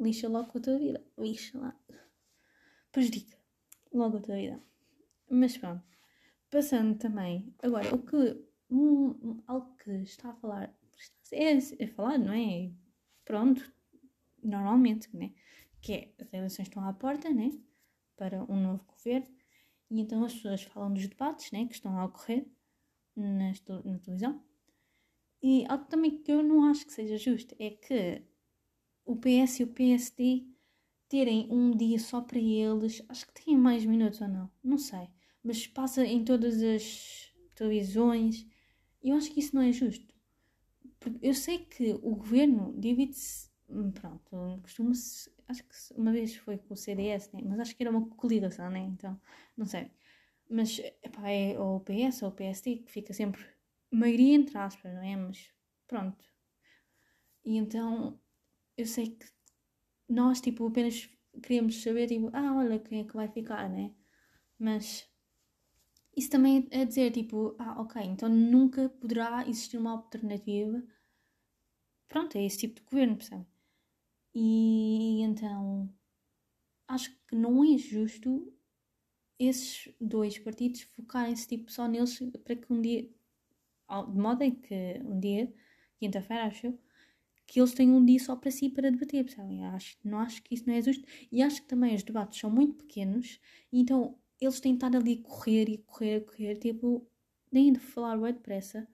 Lixa 0.00 0.28
logo 0.28 0.56
a 0.56 0.60
tua 0.60 0.78
vida. 0.78 1.04
Lixa 1.18 1.58
lá. 1.58 1.78
Prejudica 2.90 3.36
logo 3.92 4.16
a 4.16 4.20
tua 4.20 4.36
vida. 4.36 4.62
Mas 5.28 5.58
pronto. 5.58 5.84
Passando 6.50 6.98
também. 6.98 7.54
Agora, 7.62 7.94
o 7.94 8.02
que. 8.02 8.48
Um, 8.70 9.42
algo 9.46 9.76
que 9.76 9.90
está 10.02 10.30
a 10.30 10.34
falar. 10.34 10.74
É, 11.32 11.52
é 11.52 11.86
falar, 11.88 12.18
não 12.18 12.32
é? 12.32 12.72
Pronto. 13.26 13.70
Normalmente, 14.42 15.14
né? 15.14 15.34
Que 15.82 15.92
é 15.92 16.14
as 16.18 16.32
eleições 16.32 16.68
estão 16.68 16.82
à 16.88 16.94
porta, 16.94 17.28
né? 17.28 17.50
Para 18.16 18.42
um 18.44 18.58
novo 18.58 18.84
governo. 18.86 19.37
E 19.90 20.00
então 20.00 20.24
as 20.24 20.34
pessoas 20.34 20.62
falam 20.62 20.92
dos 20.92 21.06
debates, 21.06 21.50
né? 21.50 21.66
Que 21.66 21.74
estão 21.74 21.98
a 21.98 22.04
ocorrer 22.04 22.46
na, 23.16 23.52
na 23.84 23.98
televisão. 23.98 24.42
E 25.42 25.64
algo 25.68 25.84
também 25.86 26.22
que 26.22 26.32
eu 26.32 26.42
não 26.42 26.64
acho 26.64 26.86
que 26.86 26.92
seja 26.92 27.16
justo 27.16 27.54
é 27.58 27.70
que 27.70 28.22
o 29.04 29.16
PS 29.16 29.60
e 29.60 29.64
o 29.64 29.68
PSD 29.68 30.46
terem 31.08 31.48
um 31.50 31.70
dia 31.74 31.98
só 31.98 32.20
para 32.20 32.38
eles, 32.38 33.02
acho 33.08 33.26
que 33.26 33.44
têm 33.44 33.56
mais 33.56 33.84
minutos 33.84 34.20
ou 34.20 34.28
não, 34.28 34.50
não 34.62 34.76
sei, 34.76 35.08
mas 35.42 35.66
passa 35.66 36.04
em 36.04 36.22
todas 36.22 36.62
as 36.62 37.32
televisões 37.54 38.46
e 39.02 39.10
eu 39.10 39.16
acho 39.16 39.30
que 39.30 39.40
isso 39.40 39.54
não 39.54 39.62
é 39.62 39.72
justo. 39.72 40.14
Porque 41.00 41.26
eu 41.26 41.34
sei 41.34 41.58
que 41.58 41.92
o 42.02 42.16
governo 42.16 42.74
divide-se. 42.78 43.47
Pronto, 43.94 44.60
costuma-se. 44.62 45.30
Acho 45.46 45.62
que 45.64 45.74
uma 45.94 46.12
vez 46.12 46.34
foi 46.36 46.58
com 46.58 46.74
o 46.74 46.76
CDS, 46.76 47.30
né? 47.34 47.42
mas 47.44 47.60
acho 47.60 47.76
que 47.76 47.82
era 47.82 47.90
uma 47.90 48.06
coligação, 48.16 48.70
né? 48.70 48.80
Então, 48.80 49.20
não 49.56 49.66
sei. 49.66 49.90
Mas 50.50 50.78
epá, 50.78 51.30
é 51.30 51.58
ou 51.58 51.76
o 51.76 51.80
PS 51.80 52.24
ou 52.24 52.30
o 52.30 52.34
PSD 52.34 52.76
que 52.78 52.90
fica 52.90 53.12
sempre. 53.12 53.44
Maioria 53.90 54.34
entre 54.34 54.56
aspas, 54.58 54.92
não 54.94 55.02
é? 55.02 55.16
Mas 55.16 55.52
pronto. 55.86 56.24
E 57.44 57.56
então 57.56 58.18
eu 58.76 58.86
sei 58.86 59.08
que 59.16 59.26
nós, 60.08 60.40
tipo, 60.40 60.66
apenas 60.68 61.08
queríamos 61.42 61.82
saber, 61.82 62.08
tipo, 62.08 62.30
ah, 62.32 62.54
olha 62.56 62.78
quem 62.78 63.00
é 63.00 63.04
que 63.04 63.14
vai 63.16 63.28
ficar, 63.28 63.68
né? 63.68 63.94
Mas 64.58 65.08
isso 66.16 66.30
também 66.30 66.68
é 66.70 66.84
dizer, 66.84 67.12
tipo, 67.12 67.54
ah, 67.58 67.80
ok, 67.80 68.02
então 68.02 68.28
nunca 68.28 68.88
poderá 68.88 69.46
existir 69.48 69.78
uma 69.78 69.92
alternativa. 69.92 70.82
Pronto, 72.08 72.36
é 72.36 72.44
esse 72.44 72.58
tipo 72.58 72.80
de 72.80 72.86
governo, 72.86 73.16
percebe? 73.16 73.46
E 74.34 75.22
então 75.22 75.92
acho 76.88 77.10
que 77.26 77.36
não 77.36 77.64
é 77.64 77.78
justo 77.78 78.52
esses 79.38 79.92
dois 80.00 80.38
partidos 80.38 80.82
focarem-se 80.82 81.48
tipo, 81.48 81.70
só 81.72 81.88
neles 81.88 82.18
para 82.44 82.56
que 82.56 82.72
um 82.72 82.80
dia, 82.82 83.02
de 84.12 84.18
modo 84.20 84.42
em 84.42 84.54
que 84.54 85.00
um 85.04 85.18
dia, 85.20 85.52
quinta-feira, 85.98 86.46
acho 86.46 86.66
eu, 86.68 86.78
que 87.46 87.60
eles 87.60 87.74
tenham 87.74 87.96
um 87.98 88.04
dia 88.04 88.18
só 88.20 88.36
para 88.36 88.50
si 88.50 88.68
para 88.70 88.90
debater, 88.90 89.24
percebem? 89.24 89.64
Acho, 89.66 89.96
não 90.04 90.18
acho 90.20 90.42
que 90.42 90.54
isso 90.54 90.64
não 90.66 90.74
é 90.74 90.82
justo. 90.82 91.06
E 91.32 91.42
acho 91.42 91.62
que 91.62 91.68
também 91.68 91.94
os 91.94 92.02
debates 92.02 92.38
são 92.40 92.50
muito 92.50 92.74
pequenos, 92.84 93.40
e 93.72 93.80
então 93.80 94.18
eles 94.40 94.60
têm 94.60 94.72
de 94.76 94.84
estar 94.84 94.96
ali 94.96 95.22
a 95.24 95.28
correr 95.28 95.68
e 95.68 95.78
correr, 95.78 96.20
correr, 96.26 96.56
tipo, 96.58 97.06
nem 97.52 97.72
de 97.72 97.80
falar 97.80 98.18
bem 98.18 98.32
depressa. 98.34 98.88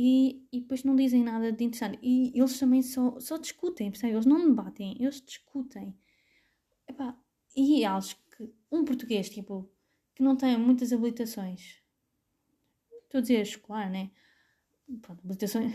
E, 0.00 0.46
e 0.52 0.60
depois 0.60 0.84
não 0.84 0.94
dizem 0.94 1.24
nada 1.24 1.50
de 1.50 1.64
interessante. 1.64 1.98
E 2.00 2.30
eles 2.38 2.56
também 2.56 2.82
só, 2.82 3.18
só 3.18 3.36
discutem, 3.36 3.90
percebem? 3.90 4.14
Eles 4.14 4.26
não 4.26 4.48
debatem, 4.48 4.96
eles 5.00 5.20
discutem. 5.20 5.92
Epá, 6.86 7.18
e 7.56 7.84
acho 7.84 8.16
que 8.36 8.48
um 8.70 8.84
português, 8.84 9.28
tipo, 9.28 9.68
que 10.14 10.22
não 10.22 10.36
tem 10.36 10.56
muitas 10.56 10.92
habilitações, 10.92 11.82
estou 13.02 13.18
a 13.18 13.22
dizer 13.22 13.42
escolar, 13.42 13.90
né? 13.90 14.12
Pronto, 15.02 15.20
habilitações. 15.24 15.74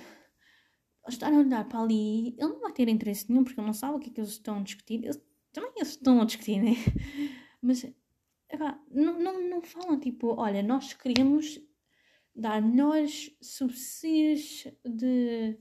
Estar 1.09 1.33
a 1.33 1.37
olhar 1.37 1.67
para 1.67 1.81
ali, 1.81 2.29
ele 2.29 2.47
não 2.47 2.61
vai 2.61 2.71
ter 2.71 2.87
interesse 2.87 3.29
nenhum 3.29 3.43
porque 3.43 3.59
ele 3.59 3.67
não 3.67 3.73
sabe 3.73 3.97
o 3.97 3.99
que 3.99 4.09
é 4.09 4.13
que 4.13 4.21
eles 4.21 4.31
estão 4.31 4.59
a 4.59 4.63
discutir. 4.63 5.03
Eles, 5.03 5.21
também 5.51 5.73
eles 5.75 5.89
estão 5.89 6.21
a 6.21 6.25
discutir, 6.25 6.61
né? 6.61 6.71
Mas, 7.61 7.83
epá, 8.49 8.81
não, 8.89 9.19
não, 9.19 9.49
não 9.49 9.61
falam 9.61 9.99
tipo, 9.99 10.33
olha, 10.39 10.63
nós 10.63 10.93
queremos 10.93 11.59
dar 12.35 12.61
melhores 12.61 13.35
subsídios 13.41 14.67
de, 14.85 15.57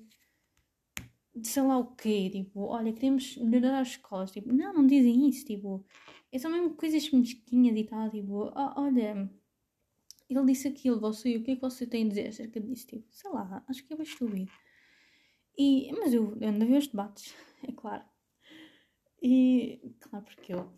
de 1.35 1.49
sei 1.49 1.63
lá 1.63 1.79
o 1.79 1.95
quê, 1.97 2.31
tipo, 2.31 2.61
olha, 2.61 2.93
queremos 2.93 3.37
melhorar 3.39 3.81
as 3.81 3.89
escolas, 3.89 4.31
tipo, 4.33 4.53
não, 4.53 4.73
não 4.75 4.87
dizem 4.87 5.29
isso, 5.29 5.45
tipo, 5.47 5.85
é 6.31 6.39
só 6.39 6.49
mesmo 6.49 6.75
coisas 6.75 7.11
mesquinhas 7.11 7.77
e 7.77 7.85
tal, 7.85 8.11
tipo, 8.11 8.51
"Ah, 8.55 8.75
olha, 8.77 9.31
ele 10.29 10.45
disse 10.47 10.69
aquilo, 10.69 10.99
você, 11.01 11.37
o 11.37 11.43
que 11.45 11.53
é 11.53 11.55
que 11.57 11.61
você 11.63 11.87
tem 11.87 12.07
a 12.07 12.09
dizer 12.09 12.29
acerca 12.29 12.61
disso, 12.61 12.87
tipo, 12.87 13.07
sei 13.11 13.31
lá, 13.31 13.65
acho 13.69 13.85
que 13.87 13.93
é 13.93 13.97
bem 13.97 14.05
estúpido. 14.07 14.51
E, 15.57 15.93
mas 15.99 16.13
eu, 16.15 16.37
eu 16.41 16.49
ando 16.49 16.65
a 16.65 16.67
ver 16.69 16.79
os 16.79 16.87
debates, 16.89 17.35
é 17.69 17.73
claro. 17.73 18.05
E, 19.23 19.81
claro, 20.01 20.25
porque 20.25 20.53
eu, 20.53 20.71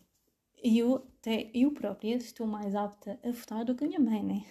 eu, 0.63 0.95
até, 1.19 1.51
eu 1.53 1.71
própria 1.71 2.15
estou 2.15 2.47
mais 2.47 2.75
apta 2.75 3.19
a 3.23 3.31
votar 3.31 3.65
do 3.65 3.75
que 3.75 3.83
a 3.83 3.87
minha 3.87 3.99
mãe, 3.99 4.23
né? 4.23 4.45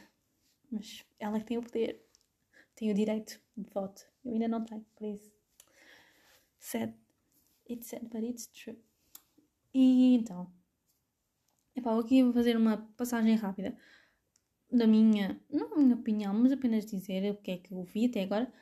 Mas 0.74 1.04
ela 1.20 1.38
que 1.38 1.46
tem 1.46 1.58
o 1.58 1.62
poder, 1.62 2.04
tem 2.74 2.90
o 2.90 2.94
direito 2.94 3.40
de 3.56 3.70
voto. 3.70 4.04
Eu 4.24 4.32
ainda 4.32 4.48
não 4.48 4.64
tenho, 4.64 4.84
por 4.96 5.06
isso. 5.06 5.32
Sad. 6.58 6.92
It's 7.70 7.86
sad, 7.86 8.06
but 8.06 8.24
it's 8.24 8.48
true. 8.48 8.76
E 9.72 10.14
então, 10.16 10.52
epá, 11.76 11.98
aqui 11.98 12.22
vou 12.22 12.32
fazer 12.32 12.56
uma 12.56 12.76
passagem 12.96 13.36
rápida 13.36 13.76
da 14.70 14.86
minha, 14.86 15.40
não 15.48 15.72
a 15.74 15.76
minha 15.76 15.94
opinião, 15.94 16.34
mas 16.34 16.52
apenas 16.52 16.84
dizer 16.84 17.30
o 17.30 17.36
que 17.36 17.52
é 17.52 17.58
que 17.58 17.72
eu 17.72 17.84
vi 17.84 18.06
até 18.06 18.22
agora. 18.22 18.52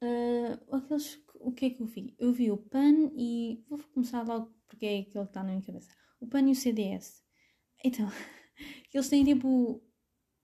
Ah, 0.00 0.76
aqueles, 0.76 1.20
o 1.34 1.52
que 1.52 1.66
é 1.66 1.70
que 1.70 1.82
eu 1.82 1.86
vi? 1.86 2.16
Eu 2.18 2.32
vi 2.32 2.50
o 2.50 2.56
PAN 2.56 3.12
e 3.16 3.64
vou 3.68 3.78
começar 3.94 4.26
logo 4.26 4.52
porque 4.66 4.86
é 4.86 4.98
aquele 5.00 5.12
que 5.12 5.30
está 5.30 5.42
na 5.42 5.50
minha 5.50 5.62
cabeça. 5.62 5.90
O 6.20 6.26
PAN 6.26 6.48
e 6.48 6.52
o 6.52 6.54
CDS. 6.56 7.22
Então, 7.84 8.08
eles 8.92 9.08
têm 9.08 9.24
tipo. 9.24 9.82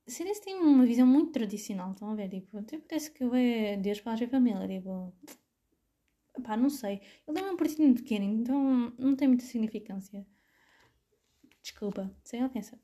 O 0.07 0.11
CDS 0.11 0.41
tem 0.41 0.55
uma 0.57 0.85
visão 0.85 1.07
muito 1.07 1.33
tradicional, 1.33 1.93
estão 1.93 2.11
a 2.11 2.15
ver? 2.15 2.29
Tipo, 2.29 2.59
até 2.59 2.79
parece 2.79 3.11
que 3.11 3.25
é 3.25 3.77
Deus, 3.77 4.01
Paz 4.01 4.21
e 4.21 4.27
Família. 4.27 4.69
Tipo, 4.69 5.15
pá, 6.43 6.57
não 6.57 6.69
sei. 6.69 7.01
Ele 7.27 7.39
é 7.39 7.51
um 7.51 7.57
partido 7.57 7.95
pequeno, 7.95 8.25
então 8.25 8.93
não 8.99 9.17
tem 9.17 9.29
muita 9.29 9.45
significância. 9.45 10.27
Desculpa, 11.63 12.15
sem 12.23 12.45
ofensa. 12.45 12.79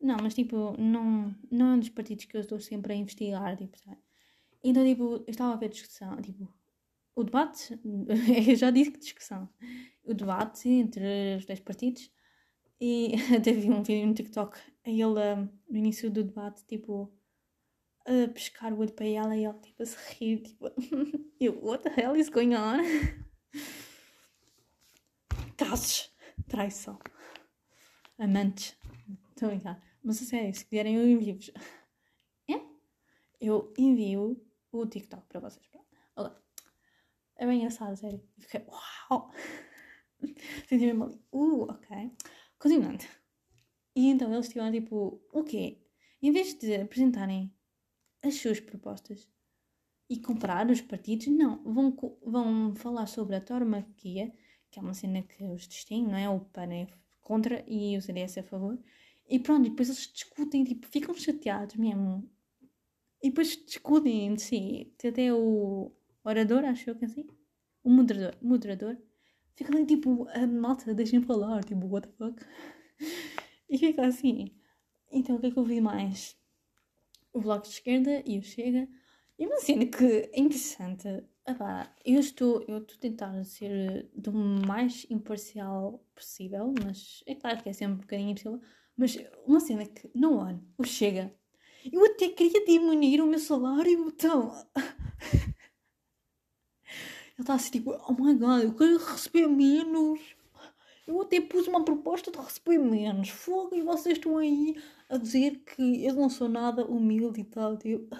Não, 0.00 0.16
mas 0.22 0.34
tipo, 0.34 0.76
não, 0.80 1.34
não 1.50 1.72
é 1.72 1.74
um 1.74 1.78
dos 1.80 1.88
partidos 1.88 2.24
que 2.24 2.36
eu 2.36 2.40
estou 2.40 2.60
sempre 2.60 2.92
a 2.92 2.96
investigar, 2.96 3.56
tipo, 3.56 3.78
sabe? 3.78 3.98
Então, 4.62 4.84
tipo, 4.84 5.16
eu 5.16 5.24
estava 5.28 5.54
a 5.54 5.56
ver 5.56 5.68
discussão, 5.68 6.20
tipo, 6.20 6.52
o 7.14 7.24
debate, 7.24 7.78
eu 8.48 8.56
já 8.56 8.70
disse 8.70 8.90
que 8.92 8.98
discussão, 8.98 9.48
o 10.04 10.14
debate 10.14 10.68
entre 10.68 11.36
os 11.36 11.46
dois 11.46 11.60
partidos, 11.60 12.10
e 12.80 13.14
até 13.36 13.52
vi 13.52 13.70
um 13.70 13.82
vídeo 13.82 14.06
no 14.06 14.14
TikTok, 14.14 14.58
a 14.84 14.90
ele, 14.90 15.50
no 15.68 15.76
início 15.76 16.10
do 16.10 16.24
debate, 16.24 16.64
tipo, 16.66 17.12
a 18.06 18.28
pescar 18.32 18.72
o 18.72 18.78
olho 18.78 18.92
para 18.92 19.06
ela 19.06 19.36
e 19.36 19.44
ela, 19.44 19.58
tipo, 19.58 19.82
a 19.82 19.86
se 19.86 19.96
rir, 20.14 20.42
tipo, 20.42 20.66
eu, 21.40 21.58
what 21.64 21.82
the 21.82 22.00
hell 22.00 22.16
is 22.16 22.28
going 22.28 22.54
on? 22.54 22.78
Casos, 25.56 26.12
traição, 26.46 26.98
amantes, 28.16 28.76
estou 29.30 29.48
a 29.48 29.50
brincar, 29.50 29.82
mas 30.02 30.22
a 30.22 30.24
sério, 30.24 30.54
se 30.54 30.64
quiserem 30.64 30.96
eu 30.96 31.08
envio-vos. 31.08 31.50
É? 32.48 32.60
Eu 33.40 33.74
envio 33.76 34.40
o 34.70 34.86
TikTok 34.86 35.26
para 35.26 35.40
vocês. 35.40 35.66
Agora, 36.14 36.40
é 37.36 37.46
bem 37.46 37.58
engraçado, 37.58 37.96
sério. 37.96 38.22
Fiquei, 38.38 38.64
uau! 38.68 39.32
Senti 40.68 40.86
mesmo 40.86 41.04
ali, 41.04 41.20
uh, 41.32 41.62
ok. 41.64 42.12
Continuando. 42.58 43.04
E 43.94 44.08
então 44.08 44.32
eles 44.32 44.48
tiveram 44.48 44.72
tipo, 44.72 45.20
o 45.32 45.44
quê? 45.44 45.78
Em 46.20 46.32
vez 46.32 46.54
de 46.54 46.74
apresentarem 46.74 47.52
as 48.22 48.34
suas 48.36 48.60
propostas 48.60 49.28
e 50.10 50.18
comparar 50.18 50.70
os 50.70 50.80
partidos, 50.80 51.28
não. 51.28 51.62
Vão, 51.62 51.96
vão 52.24 52.74
falar 52.74 53.06
sobre 53.06 53.36
a 53.36 53.40
tauromaquia, 53.40 54.32
que 54.70 54.78
é 54.78 54.82
uma 54.82 54.94
cena 54.94 55.22
que 55.22 55.44
os 55.44 55.68
distingue, 55.68 56.10
não 56.10 56.18
é? 56.18 56.28
O 56.28 56.40
PAN 56.40 56.72
é 56.72 56.86
contra 57.20 57.64
e 57.68 57.96
o 57.96 58.02
CDS 58.02 58.38
é 58.38 58.40
a 58.40 58.44
favor. 58.44 58.78
E 59.28 59.38
pronto, 59.38 59.66
e 59.66 59.70
depois 59.70 59.88
eles 59.88 60.10
discutem, 60.12 60.64
tipo, 60.64 60.86
ficam 60.88 61.14
chateados 61.14 61.76
mesmo. 61.76 62.28
E 63.22 63.28
depois 63.30 63.56
discutem 63.66 64.26
entre 64.26 64.44
si. 64.44 64.94
Tem 64.98 65.10
Até 65.10 65.32
o 65.34 65.92
orador, 66.24 66.64
acho 66.64 66.90
eu 66.90 66.96
que 66.96 67.04
é 67.04 67.08
assim. 67.08 67.26
O 67.84 67.90
moderador, 67.90 68.36
moderador. 68.42 68.98
Fica 69.58 69.74
ali 69.74 69.84
tipo, 69.84 70.28
a 70.28 70.46
malta, 70.46 70.94
deixem 70.94 71.20
falar, 71.20 71.64
tipo, 71.64 71.84
what 71.88 72.06
the 72.06 72.14
fuck. 72.14 72.46
E 73.68 73.76
fica 73.76 74.06
assim. 74.06 74.54
Então 75.10 75.34
o 75.34 75.40
que 75.40 75.46
é 75.48 75.50
que 75.50 75.58
eu 75.58 75.64
vi 75.64 75.80
mais? 75.80 76.36
O 77.32 77.40
Bloco 77.40 77.64
de 77.64 77.70
Esquerda 77.70 78.22
e 78.24 78.38
o 78.38 78.42
Chega. 78.42 78.88
E 79.36 79.44
uma 79.44 79.58
cena 79.58 79.84
que 79.84 80.30
é 80.32 80.38
interessante. 80.38 81.08
Epá, 81.44 81.92
eu 82.04 82.20
estou, 82.20 82.62
eu 82.68 82.78
estou 82.78 82.96
a 82.96 83.00
tentar 83.00 83.44
ser 83.44 84.08
do 84.14 84.32
mais 84.32 85.04
imparcial 85.10 86.06
possível, 86.14 86.72
mas 86.84 87.24
é 87.26 87.34
claro 87.34 87.60
que 87.60 87.68
é 87.68 87.72
sempre 87.72 87.94
um 87.94 87.98
bocadinho 87.98 88.30
impossível. 88.30 88.60
Mas 88.96 89.18
uma 89.44 89.58
cena 89.58 89.84
que, 89.84 90.08
não 90.14 90.40
ano, 90.40 90.64
o 90.78 90.84
Chega. 90.84 91.34
Eu 91.92 92.04
até 92.06 92.28
queria 92.28 92.64
diminuir 92.64 93.20
o 93.20 93.26
meu 93.26 93.40
salário, 93.40 94.06
então. 94.06 94.52
Ele 97.38 97.44
está 97.44 97.54
assim 97.54 97.70
tipo, 97.70 97.92
oh 97.92 98.12
my 98.14 98.34
god, 98.34 98.64
eu 98.64 98.74
quero 98.74 98.98
receber 98.98 99.46
menos. 99.46 100.20
Eu 101.06 101.22
até 101.22 101.40
pus 101.40 101.68
uma 101.68 101.84
proposta 101.84 102.32
de 102.32 102.38
receber 102.38 102.78
menos. 102.78 103.28
Fogo, 103.28 103.76
e 103.76 103.80
vocês 103.80 104.18
estão 104.18 104.36
aí 104.38 104.76
a 105.08 105.16
dizer 105.16 105.60
que 105.60 106.04
eu 106.04 106.14
não 106.14 106.28
sou 106.28 106.48
nada 106.48 106.84
humilde 106.84 107.40
e 107.40 107.44
tal. 107.44 107.76
Tipo, 107.78 108.16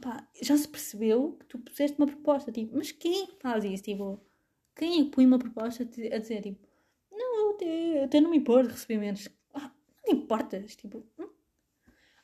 pá, 0.00 0.28
já 0.42 0.56
se 0.56 0.66
percebeu 0.66 1.36
que 1.38 1.46
tu 1.46 1.58
puseste 1.60 1.96
uma 1.96 2.08
proposta, 2.08 2.50
tipo, 2.50 2.76
mas 2.76 2.90
quem 2.90 3.22
é 3.22 3.26
faz 3.40 3.64
isso? 3.64 3.84
Tipo, 3.84 4.20
quem 4.74 5.00
é 5.00 5.04
que 5.04 5.10
põe 5.10 5.24
uma 5.24 5.38
proposta 5.38 5.84
a 5.84 6.18
dizer, 6.18 6.42
tipo, 6.42 6.68
não, 7.10 7.36
eu 7.38 7.54
até, 7.54 8.04
até 8.04 8.20
não 8.20 8.30
me 8.30 8.38
importo 8.38 8.66
de 8.68 8.74
receber 8.74 8.98
menos. 8.98 9.28
Ah, 9.54 9.70
não 10.04 10.14
importas, 10.14 10.74
tipo, 10.74 11.06
hum? 11.18 11.28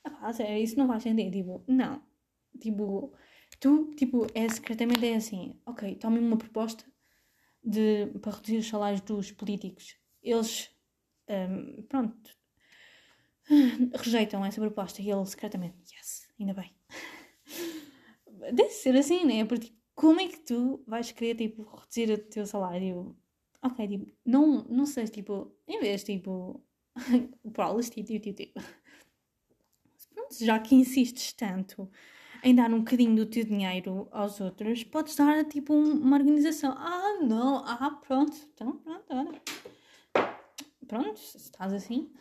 ah, 0.03 0.11
pá, 0.11 0.33
sério, 0.33 0.63
isso 0.63 0.77
não 0.77 0.89
faz 0.89 1.05
sentido, 1.05 1.31
tipo, 1.33 1.63
não. 1.69 2.03
Tipo, 2.61 3.13
tu, 3.61 3.91
tipo, 3.97 4.27
é 4.35 4.49
secretamente 4.49 5.05
é 5.07 5.17
assim, 5.17 5.61
ok, 5.67 5.95
tome 5.97 6.19
uma 6.19 6.37
proposta 6.37 6.85
de, 7.63 8.07
para 8.21 8.33
reduzir 8.33 8.59
os 8.59 8.69
salários 8.69 9.01
dos 9.03 9.31
políticos. 9.33 9.97
Eles, 10.23 10.71
hum, 11.29 11.85
pronto, 11.89 12.31
rejeitam 13.95 14.45
essa 14.45 14.61
proposta 14.61 15.03
e 15.03 15.11
ele 15.11 15.27
secretamente, 15.27 15.77
yes, 15.95 16.29
ainda 16.39 16.55
bem. 16.55 16.75
deve 18.53 18.71
ser 18.71 18.97
assim, 18.97 19.25
né? 19.25 19.45
Porque 19.45 19.73
como 19.95 20.21
é 20.21 20.29
que 20.29 20.39
tu 20.41 20.83
vais 20.87 21.11
querer, 21.13 21.35
tipo, 21.37 21.63
reduzir 21.63 22.13
o 22.13 22.19
teu 22.19 22.47
salário? 22.47 23.17
Ok, 23.63 23.89
tipo, 23.89 24.13
não, 24.25 24.65
não 24.65 24.87
sei, 24.87 25.07
tipo, 25.07 25.53
em 25.67 25.81
vez, 25.81 26.05
tipo, 26.05 26.63
prolas, 27.53 27.91
tipo, 27.91 28.07
tipo, 28.07 28.35
tipo, 28.35 28.61
pronto, 30.15 30.45
já 30.45 30.59
que 30.61 30.75
insistes 30.75 31.33
tanto 31.33 31.91
em 32.43 32.55
dar 32.55 32.73
um 32.73 32.81
bocadinho 32.81 33.17
do 33.17 33.27
teu 33.27 33.45
dinheiro 33.45 34.09
aos 34.11 34.41
outros, 34.41 34.85
podes 34.85 35.17
dar, 35.17 35.45
tipo, 35.45 35.75
uma 35.75 36.17
organização. 36.17 36.73
Ah, 36.77 37.19
não, 37.23 37.65
ah, 37.65 37.91
pronto, 38.07 38.37
então, 38.53 38.79
pronto, 38.79 39.05
olha. 39.11 39.43
Pronto, 40.87 41.21
estás 41.21 41.73
assim. 41.73 42.13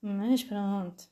Mas 0.00 0.44
pronto. 0.44 1.04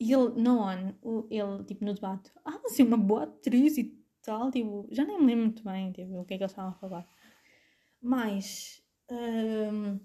E 0.00 0.12
ele, 0.12 0.40
no 0.40 0.60
on, 0.60 1.26
ele, 1.30 1.64
tipo, 1.64 1.84
no 1.84 1.94
debate, 1.94 2.30
ah, 2.44 2.60
assim, 2.66 2.82
uma 2.82 2.96
boa 2.98 3.24
atriz 3.24 3.78
e 3.78 3.96
tal, 4.22 4.50
tipo, 4.50 4.86
já 4.90 5.04
nem 5.04 5.18
me 5.18 5.26
lembro 5.26 5.44
muito 5.46 5.64
bem, 5.64 5.92
tipo, 5.92 6.20
o 6.20 6.24
que 6.24 6.34
é 6.34 6.36
que 6.36 6.42
eles 6.42 6.52
estavam 6.52 6.72
a 6.72 6.74
falar. 6.74 7.08
Mas, 8.02 8.82
um, 9.10 9.98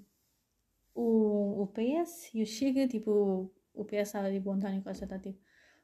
o, 0.93 1.63
o 1.63 1.67
PS 1.67 2.31
e 2.33 2.43
o 2.43 2.45
Chega, 2.45 2.87
tipo, 2.87 3.51
o 3.73 3.85
PS 3.85 4.07
estava, 4.09 4.31
tipo, 4.31 4.49
o 4.49 4.53
António 4.53 4.81
Costa 4.83 5.05
está, 5.05 5.19
tipo, 5.19 5.39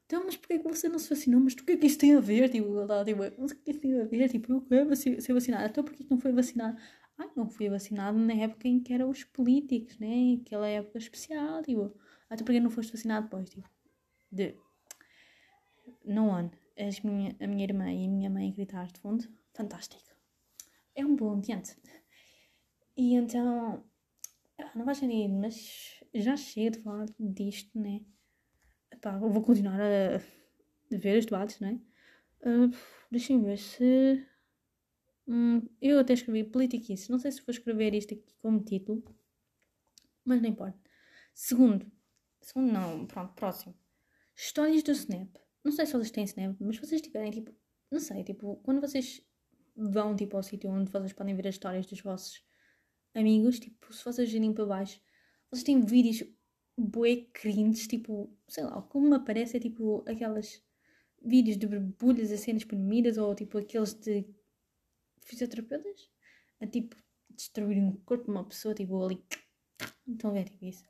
então, 0.08 0.24
mas 0.26 0.38
porquê 0.38 0.58
que 0.60 0.68
você 0.68 0.90
não 0.90 1.00
se 1.00 1.10
vacinou? 1.10 1.42
Mas 1.42 1.54
o 1.54 1.58
que 1.58 1.74
é 1.74 1.78
que 1.78 1.86
isso 1.86 2.00
tem 2.00 2.16
a 2.16 2.20
ver? 2.20 2.50
Tipo, 2.50 2.82
estava, 2.82 3.06
tipo, 3.06 3.24
o 3.24 3.48
que 3.48 3.54
é 3.54 3.56
que 3.56 3.72
isso 3.72 3.80
tem 3.82 4.02
a 4.02 4.06
ver? 4.06 4.30
Tipo, 4.30 4.54
eu 4.54 4.62
quero 4.62 4.96
ser 4.96 5.34
vacinado. 5.34 5.70
Então, 5.70 5.84
porquê 5.84 6.04
que 6.04 6.12
não 6.12 6.20
foi 6.20 6.32
vacinado? 6.32 6.78
Ai, 7.18 7.30
não 7.36 7.50
fui 7.50 7.70
vacinado 7.70 8.18
na 8.18 8.34
época 8.34 8.68
em 8.68 8.80
que 8.82 8.94
eram 8.94 9.10
os 9.10 9.24
políticos, 9.26 9.98
né? 10.00 10.40
Aquela 10.42 10.68
época 10.68 10.98
especial, 10.98 11.62
tipo, 11.62 11.94
até 12.30 12.44
porque 12.44 12.60
não 12.60 12.70
foste 12.70 12.92
vacinado 12.92 13.26
depois, 13.26 13.50
tipo 13.50 13.70
de 14.32 14.56
no 16.06 16.28
one, 16.28 16.52
as 16.78 17.00
minha, 17.02 17.36
a 17.40 17.48
minha 17.48 17.64
irmã 17.64 17.92
e 17.92 18.06
a 18.06 18.10
minha 18.10 18.30
mãe 18.30 18.52
gritar 18.52 18.88
de 18.88 19.00
fundo, 19.00 19.28
fantástico. 19.54 20.04
É 20.96 21.06
um 21.06 21.16
bom 21.16 21.32
ambiente. 21.34 21.76
E 22.96 23.14
então, 23.14 23.84
ah, 24.58 24.72
não 24.76 24.86
vai 24.86 24.96
ser 24.96 25.08
mas 25.28 26.04
já 26.14 26.36
chego 26.36 26.78
de 26.78 26.84
falar 26.84 27.06
disto, 27.20 27.78
né? 27.80 28.02
Epá, 29.08 29.20
eu 29.22 29.30
vou 29.30 29.42
continuar 29.42 29.80
a, 29.80 30.18
ver 30.92 31.18
os 31.18 31.26
debates, 31.26 31.62
né? 31.62 31.80
Uh, 32.42 32.76
Deixem-me 33.10 33.46
ver 33.46 33.58
se. 33.58 34.26
Hum, 35.26 35.62
eu 35.82 36.00
até 36.00 36.14
escrevi 36.14 36.44
politiquice. 36.44 37.10
Não 37.10 37.18
sei 37.18 37.32
se 37.32 37.42
vou 37.42 37.54
escrever 37.54 37.94
isto 37.94 38.14
aqui 38.14 38.34
como 38.40 38.62
título, 38.64 39.04
mas 40.26 40.42
não 40.42 40.50
importa. 40.50 40.78
Segundo, 41.34 41.90
segundo 42.42 42.72
não, 42.72 43.06
pronto, 43.06 43.34
próximo. 43.34 43.74
Histórias 44.36 44.84
do 44.84 44.92
Snap. 44.92 45.38
Não 45.64 45.72
sei 45.72 45.86
se 45.86 45.94
vocês 45.94 46.12
têm 46.12 46.26
Snap, 46.26 46.58
mas 46.60 46.76
se 46.76 46.82
vocês 46.82 47.02
tiverem, 47.02 47.32
tipo, 47.32 47.54
não 47.90 48.00
sei, 48.00 48.24
tipo, 48.26 48.58
quando 48.58 48.82
vocês 48.82 49.22
vão, 49.76 50.16
tipo, 50.16 50.36
ao 50.36 50.44
sítio 50.44 50.70
onde 50.70 50.92
vocês 50.92 51.14
podem 51.14 51.36
ver 51.36 51.48
as 51.48 51.56
histórias 51.56 51.86
dos 51.86 52.02
vossos 52.02 52.44
amigos, 53.14 53.60
tipo, 53.60 53.94
se 53.94 54.04
vocês 54.04 54.30
virem 54.30 54.54
para 54.54 54.66
baixo, 54.66 55.00
vocês 55.50 55.64
têm 55.64 55.80
vídeos 55.80 56.24
bué 56.78 57.28
cringes, 57.34 57.88
tipo, 57.88 58.30
sei 58.48 58.64
lá, 58.64 58.82
como 58.84 59.10
me 59.10 59.16
aparece 59.16 59.58
é, 59.58 59.60
tipo, 59.60 60.04
aquelas 60.08 60.64
vídeos 61.22 61.58
de 61.58 61.68
borbulhas 61.68 62.32
a 62.32 62.38
serem 62.38 62.58
espremidas 62.58 63.18
ou, 63.18 63.34
tipo, 63.34 63.58
aqueles 63.58 63.94
de 63.94 64.26
fisioterapeutas 65.22 66.12
a, 66.62 66.68
tipo, 66.68 66.96
destruir 67.30 67.78
um 67.80 67.94
corpo 68.06 68.26
de 68.26 68.32
uma 68.32 68.46
pessoa, 68.48 68.76
tipo, 68.76 69.04
ali, 69.04 69.24
a 70.24 70.30
ver, 70.30 70.46
tipo, 70.46 70.66
isso. 70.66 70.86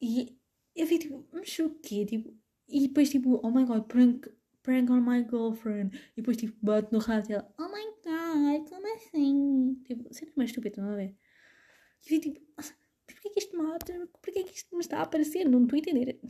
E 0.00 0.38
eu 0.76 0.86
vi, 0.86 0.98
tipo, 0.98 1.26
mas 1.32 1.58
o 1.58 1.70
quê? 1.80 2.04
Tipo, 2.06 2.34
e 2.68 2.86
depois, 2.88 3.10
tipo, 3.10 3.40
oh 3.42 3.50
my 3.50 3.64
god, 3.64 3.84
prank, 3.86 4.28
prank 4.62 4.90
on 4.90 5.00
my 5.00 5.24
girlfriend. 5.24 5.96
E 6.12 6.16
depois, 6.16 6.36
tipo, 6.36 6.56
bate 6.64 6.92
no 6.92 6.98
rato 6.98 7.30
e 7.30 7.34
ela, 7.34 7.54
oh 7.58 7.68
my 7.68 7.84
god, 8.04 8.68
como 8.68 8.94
assim? 8.94 9.82
Tipo, 9.84 10.12
sempre 10.14 10.34
mais 10.36 10.50
estúpido, 10.50 10.74
estão 10.74 10.90
a 10.90 10.96
ver? 10.96 11.16
E 12.08 12.14
eu 12.14 12.20
tipo, 12.20 12.40
porquê 13.20 13.30
que 13.30 13.40
isto 13.40 13.56
mata? 13.56 14.08
Porquê 14.22 14.44
que 14.44 14.54
isto 14.54 14.74
me 14.74 14.80
está 14.80 14.98
a 14.98 15.02
aparecer? 15.02 15.44
Não 15.44 15.62
estou 15.62 15.76
a 15.76 15.78
entender. 15.78 16.20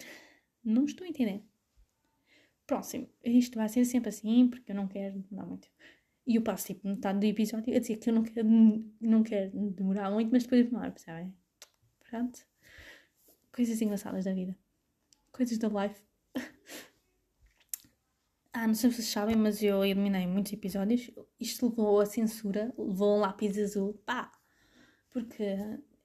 Não 0.64 0.84
estou 0.84 1.06
a 1.06 1.08
entender. 1.08 1.42
Próximo. 2.66 3.08
Isto 3.24 3.56
vai 3.56 3.68
ser 3.68 3.84
sempre 3.84 4.08
assim, 4.08 4.48
porque 4.48 4.72
eu 4.72 4.76
não 4.76 4.88
quero 4.88 5.20
demorar 5.20 5.46
muito. 5.46 5.68
E 6.26 6.36
eu 6.36 6.42
passo, 6.42 6.66
tipo, 6.66 6.86
metade 6.86 7.20
do 7.20 7.26
episódio 7.26 7.74
a 7.74 7.78
dizer 7.78 7.96
que 7.96 8.10
eu 8.10 8.14
não 8.14 8.22
quero, 8.22 8.48
não 9.00 9.22
quero 9.22 9.50
demorar 9.70 10.10
muito, 10.10 10.30
mas 10.30 10.42
depois 10.42 10.64
demorar, 10.66 10.90
percebem? 10.90 11.34
Pronto. 12.08 12.40
Coisas 13.52 13.80
engraçadas 13.80 14.24
da 14.24 14.32
vida. 14.32 14.56
Coisas 15.32 15.58
da 15.58 15.68
life. 15.68 16.02
ah, 18.52 18.66
não 18.66 18.74
sei 18.74 18.90
se 18.90 18.96
vocês 18.96 19.08
sabem, 19.08 19.36
mas 19.36 19.62
eu 19.62 19.84
eliminei 19.84 20.26
muitos 20.26 20.52
episódios. 20.52 21.10
Isto 21.38 21.68
levou 21.68 22.00
a 22.00 22.06
censura, 22.06 22.74
levou 22.76 23.16
um 23.16 23.20
lápis 23.20 23.58
azul. 23.58 23.94
Pá! 24.04 24.30
Porque. 25.10 25.56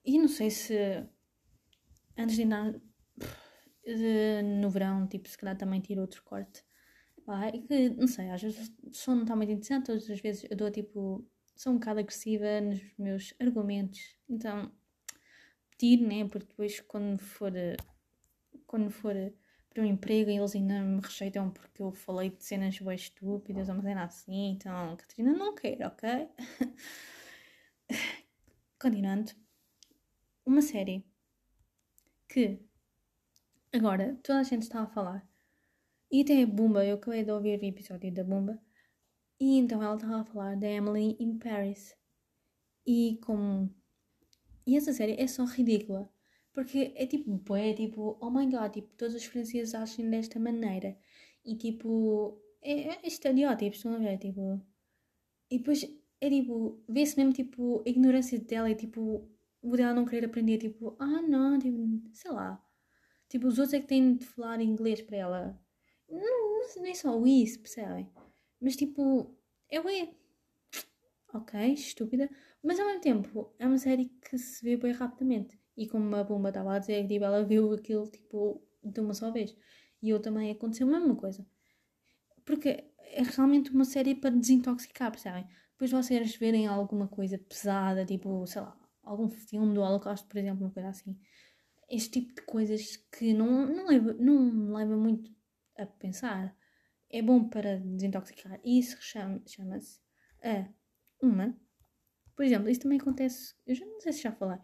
E 0.06 0.20
não 0.20 0.28
sei 0.28 0.52
se. 0.52 0.76
Antes 2.18 2.36
de 2.36 2.44
ir 2.44 4.44
no 4.44 4.70
verão, 4.70 5.08
tipo, 5.08 5.28
se 5.28 5.38
calhar 5.38 5.58
também 5.58 5.82
tiro 5.82 6.02
outro 6.02 6.24
corte. 6.24 6.64
Pá, 7.26 7.48
é 7.48 7.52
que, 7.54 7.90
não 7.90 8.08
sei, 8.08 8.30
às 8.30 8.42
vezes 8.42 8.72
o 8.84 8.94
som 8.94 9.16
não 9.16 9.24
está 9.24 9.36
muito 9.36 9.52
interessante, 9.52 9.92
outras 9.92 10.20
vezes 10.20 10.46
eu 10.50 10.56
dou 10.56 10.72
tipo. 10.72 11.26
Sou 11.56 11.74
um 11.74 11.78
bocado 11.78 12.00
agressiva 12.02 12.62
nos 12.62 12.82
meus 12.98 13.34
argumentos. 13.40 14.16
Então, 14.30 14.72
tiro, 15.78 16.08
né? 16.08 16.28
Porque 16.28 16.48
depois, 16.48 16.80
quando 16.82 17.20
for. 17.20 17.52
Quando 18.68 18.90
for 18.92 19.14
para 19.70 19.84
um 19.84 19.86
emprego 19.86 20.30
e 20.32 20.38
eles 20.38 20.56
ainda 20.56 20.82
me 20.82 21.02
rejeitam 21.02 21.52
porque 21.52 21.82
eu 21.82 21.92
falei 21.92 22.30
de 22.30 22.44
cenas 22.44 22.80
bem 22.80 22.96
estúpidas 22.96 23.68
ou 23.68 23.76
uma 23.76 23.84
cena 23.84 24.06
assim. 24.06 24.52
Então, 24.52 24.96
Catarina 24.96 25.34
não 25.34 25.54
quer, 25.54 25.86
ok? 25.86 26.30
Continuando. 28.80 29.45
Uma 30.46 30.62
série 30.62 31.04
que 32.30 32.60
agora 33.74 34.16
toda 34.24 34.40
a 34.40 34.44
gente 34.44 34.62
está 34.62 34.84
a 34.84 34.88
falar. 34.88 35.28
E 36.12 36.22
até 36.22 36.44
a 36.44 36.46
Bumba, 36.46 36.86
eu 36.86 36.96
acabei 36.96 37.24
de 37.24 37.32
ouvir 37.32 37.60
o 37.60 37.66
episódio 37.66 38.14
da 38.14 38.24
Bumba. 38.24 38.62
E 39.40 39.58
então 39.58 39.82
ela 39.82 39.96
estava 39.96 40.22
a 40.22 40.24
falar 40.24 40.56
da 40.56 40.68
Emily 40.68 41.18
in 41.20 41.40
Paris. 41.40 41.96
E 42.86 43.20
como. 43.24 43.74
E 44.68 44.78
essa 44.78 44.94
série 44.94 45.20
é 45.20 45.28
só 45.28 45.46
ridícula. 45.46 46.10
Porque 46.54 46.94
é 46.96 47.08
tipo, 47.08 47.56
é 47.56 47.74
tipo, 47.74 48.18
oh 48.22 48.30
my 48.30 48.46
god, 48.46 48.72
tipo, 48.72 48.96
todos 48.96 49.16
os 49.16 49.26
franceses 49.26 49.74
agem 49.74 50.10
desta 50.10 50.40
maneira. 50.40 50.96
E 51.44 51.56
tipo, 51.58 52.40
é, 52.62 52.90
é 52.90 53.08
estereótipos, 53.08 53.80
estão 53.80 53.96
a 53.96 53.98
ver? 53.98 54.18
Tipo, 54.20 54.62
e 55.50 55.58
depois 55.58 55.84
é 56.22 56.30
tipo, 56.30 56.84
vê-se 56.88 57.18
mesmo 57.18 57.34
tipo, 57.34 57.84
a 57.86 57.90
ignorância 57.90 58.40
dela 58.40 58.70
e 58.70 58.76
tipo, 58.76 59.28
o 59.66 59.76
dela 59.76 59.94
não 59.94 60.06
querer 60.06 60.28
aprender, 60.28 60.60
tipo, 60.60 60.96
ah 61.00 61.22
não, 61.22 61.58
tipo, 61.58 61.78
sei 62.14 62.32
lá. 62.32 62.64
Tipo, 63.28 63.48
os 63.48 63.58
outros 63.58 63.74
é 63.74 63.80
que 63.80 63.88
têm 63.88 64.16
de 64.16 64.26
falar 64.26 64.62
inglês 64.62 65.02
para 65.02 65.18
ela. 65.18 65.60
Não, 66.10 66.62
não 66.78 66.86
é 66.86 66.94
só 66.94 67.26
isso, 67.26 67.60
percebem? 67.60 68.10
Mas 68.62 68.76
tipo, 68.76 69.36
é 69.70 69.80
ué. 69.80 70.14
Ok, 71.34 71.60
estúpida. 71.74 72.30
Mas 72.64 72.80
ao 72.80 72.86
mesmo 72.86 73.02
tempo, 73.02 73.54
é 73.60 73.68
uma 73.68 73.78
série 73.78 74.06
que 74.30 74.38
se 74.38 74.64
vê 74.64 74.78
bem 74.78 74.92
rapidamente. 74.92 75.60
E 75.76 75.88
como 75.88 76.16
a 76.16 76.24
bomba 76.24 76.50
estava 76.50 76.76
a 76.76 76.80
dizer, 76.80 77.08
tipo, 77.08 77.26
ela 77.26 77.44
viu 77.44 77.74
aquilo 77.74 78.08
tipo, 78.08 78.62
de 78.84 79.00
uma 79.02 79.14
só 79.14 79.32
vez. 79.32 79.56
E 80.02 80.10
eu 80.10 80.22
também 80.22 80.52
aconteceu 80.52 80.88
a 80.88 80.92
mesma 80.92 81.16
coisa. 81.16 81.46
Porque 82.46 82.70
é 83.00 83.24
realmente 83.24 83.72
uma 83.72 83.86
série 83.86 84.16
para 84.16 84.30
desintoxicar, 84.30 85.12
percebem? 85.12 85.48
Depois 85.72 85.92
vocês 85.92 86.36
verem 86.36 86.68
alguma 86.68 87.08
coisa 87.08 87.38
pesada, 87.38 88.06
tipo, 88.06 88.46
sei 88.48 88.62
lá, 88.62 88.85
algum 89.06 89.30
filme 89.30 89.74
do 89.74 89.82
Holocausto, 89.82 90.28
por 90.28 90.38
exemplo, 90.38 90.66
uma 90.66 90.74
coisa 90.74 90.90
assim. 90.90 91.18
Este 91.90 92.22
tipo 92.22 92.34
de 92.34 92.42
coisas 92.42 92.98
que 92.98 93.34
não, 93.34 93.68
não, 93.68 93.88
leva, 93.88 94.14
não 94.14 94.74
leva 94.74 94.98
muito 94.98 95.32
a 95.78 95.86
pensar. 95.86 96.56
É 97.10 97.22
bom 97.22 97.48
para 97.48 97.78
desintoxicar. 97.78 98.60
E 98.64 98.80
isso 98.80 98.98
chama-se 99.02 99.56
chama 99.56 99.80
a 100.44 100.68
uma. 101.22 101.56
Por 102.36 102.44
exemplo, 102.44 102.70
isso 102.70 102.82
também 102.82 103.00
acontece. 103.00 103.56
Eu 103.66 103.76
já 103.76 103.86
não 103.86 104.00
sei 104.02 104.12
se 104.12 104.24
já 104.24 104.32
falei 104.32 104.60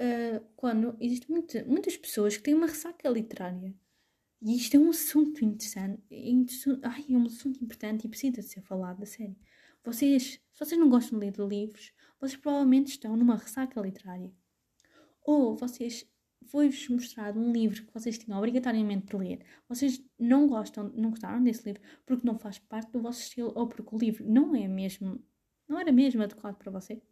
uh, 0.00 0.44
quando 0.56 0.96
existem 1.00 1.28
muita, 1.28 1.64
muitas 1.64 1.96
pessoas 1.96 2.36
que 2.36 2.42
têm 2.42 2.54
uma 2.54 2.66
ressaca 2.66 3.08
literária. 3.08 3.74
E 4.42 4.56
isto 4.56 4.74
é 4.74 4.80
um 4.80 4.88
assunto 4.88 5.44
interessante, 5.44 6.02
interessante 6.10 6.80
ai, 6.82 7.04
é 7.10 7.16
um 7.16 7.26
assunto 7.26 7.62
importante 7.62 8.06
e 8.06 8.08
precisa 8.08 8.40
de 8.40 8.42
ser 8.42 8.62
falado, 8.62 9.02
a 9.02 9.06
sério. 9.06 9.36
Vocês, 9.84 10.40
se 10.52 10.58
vocês 10.58 10.78
não 10.78 10.90
gostam 10.90 11.18
de 11.18 11.26
ler 11.26 11.48
livros, 11.48 11.92
vocês 12.20 12.40
provavelmente 12.40 12.88
estão 12.88 13.16
numa 13.16 13.36
ressaca 13.36 13.80
literária. 13.80 14.32
Ou 15.22 15.56
vocês 15.56 16.06
foi-vos 16.46 16.88
mostrado 16.88 17.38
um 17.38 17.52
livro 17.52 17.84
que 17.86 17.92
vocês 17.92 18.18
tinham 18.18 18.38
obrigatoriamente 18.38 19.06
de 19.06 19.16
ler, 19.16 19.46
vocês 19.68 20.02
não 20.18 20.46
gostam, 20.46 20.88
não 20.90 21.10
gostaram 21.10 21.42
desse 21.42 21.64
livro 21.64 21.82
porque 22.04 22.26
não 22.26 22.38
faz 22.38 22.58
parte 22.58 22.90
do 22.92 23.00
vosso 23.00 23.20
estilo 23.20 23.52
ou 23.54 23.68
porque 23.68 23.94
o 23.94 23.98
livro 23.98 24.28
não 24.28 24.54
é 24.54 24.66
mesmo, 24.66 25.22
não 25.68 25.78
era 25.78 25.92
mesmo 25.92 26.22
adequado 26.22 26.56
para 26.56 26.70
você. 26.70 27.02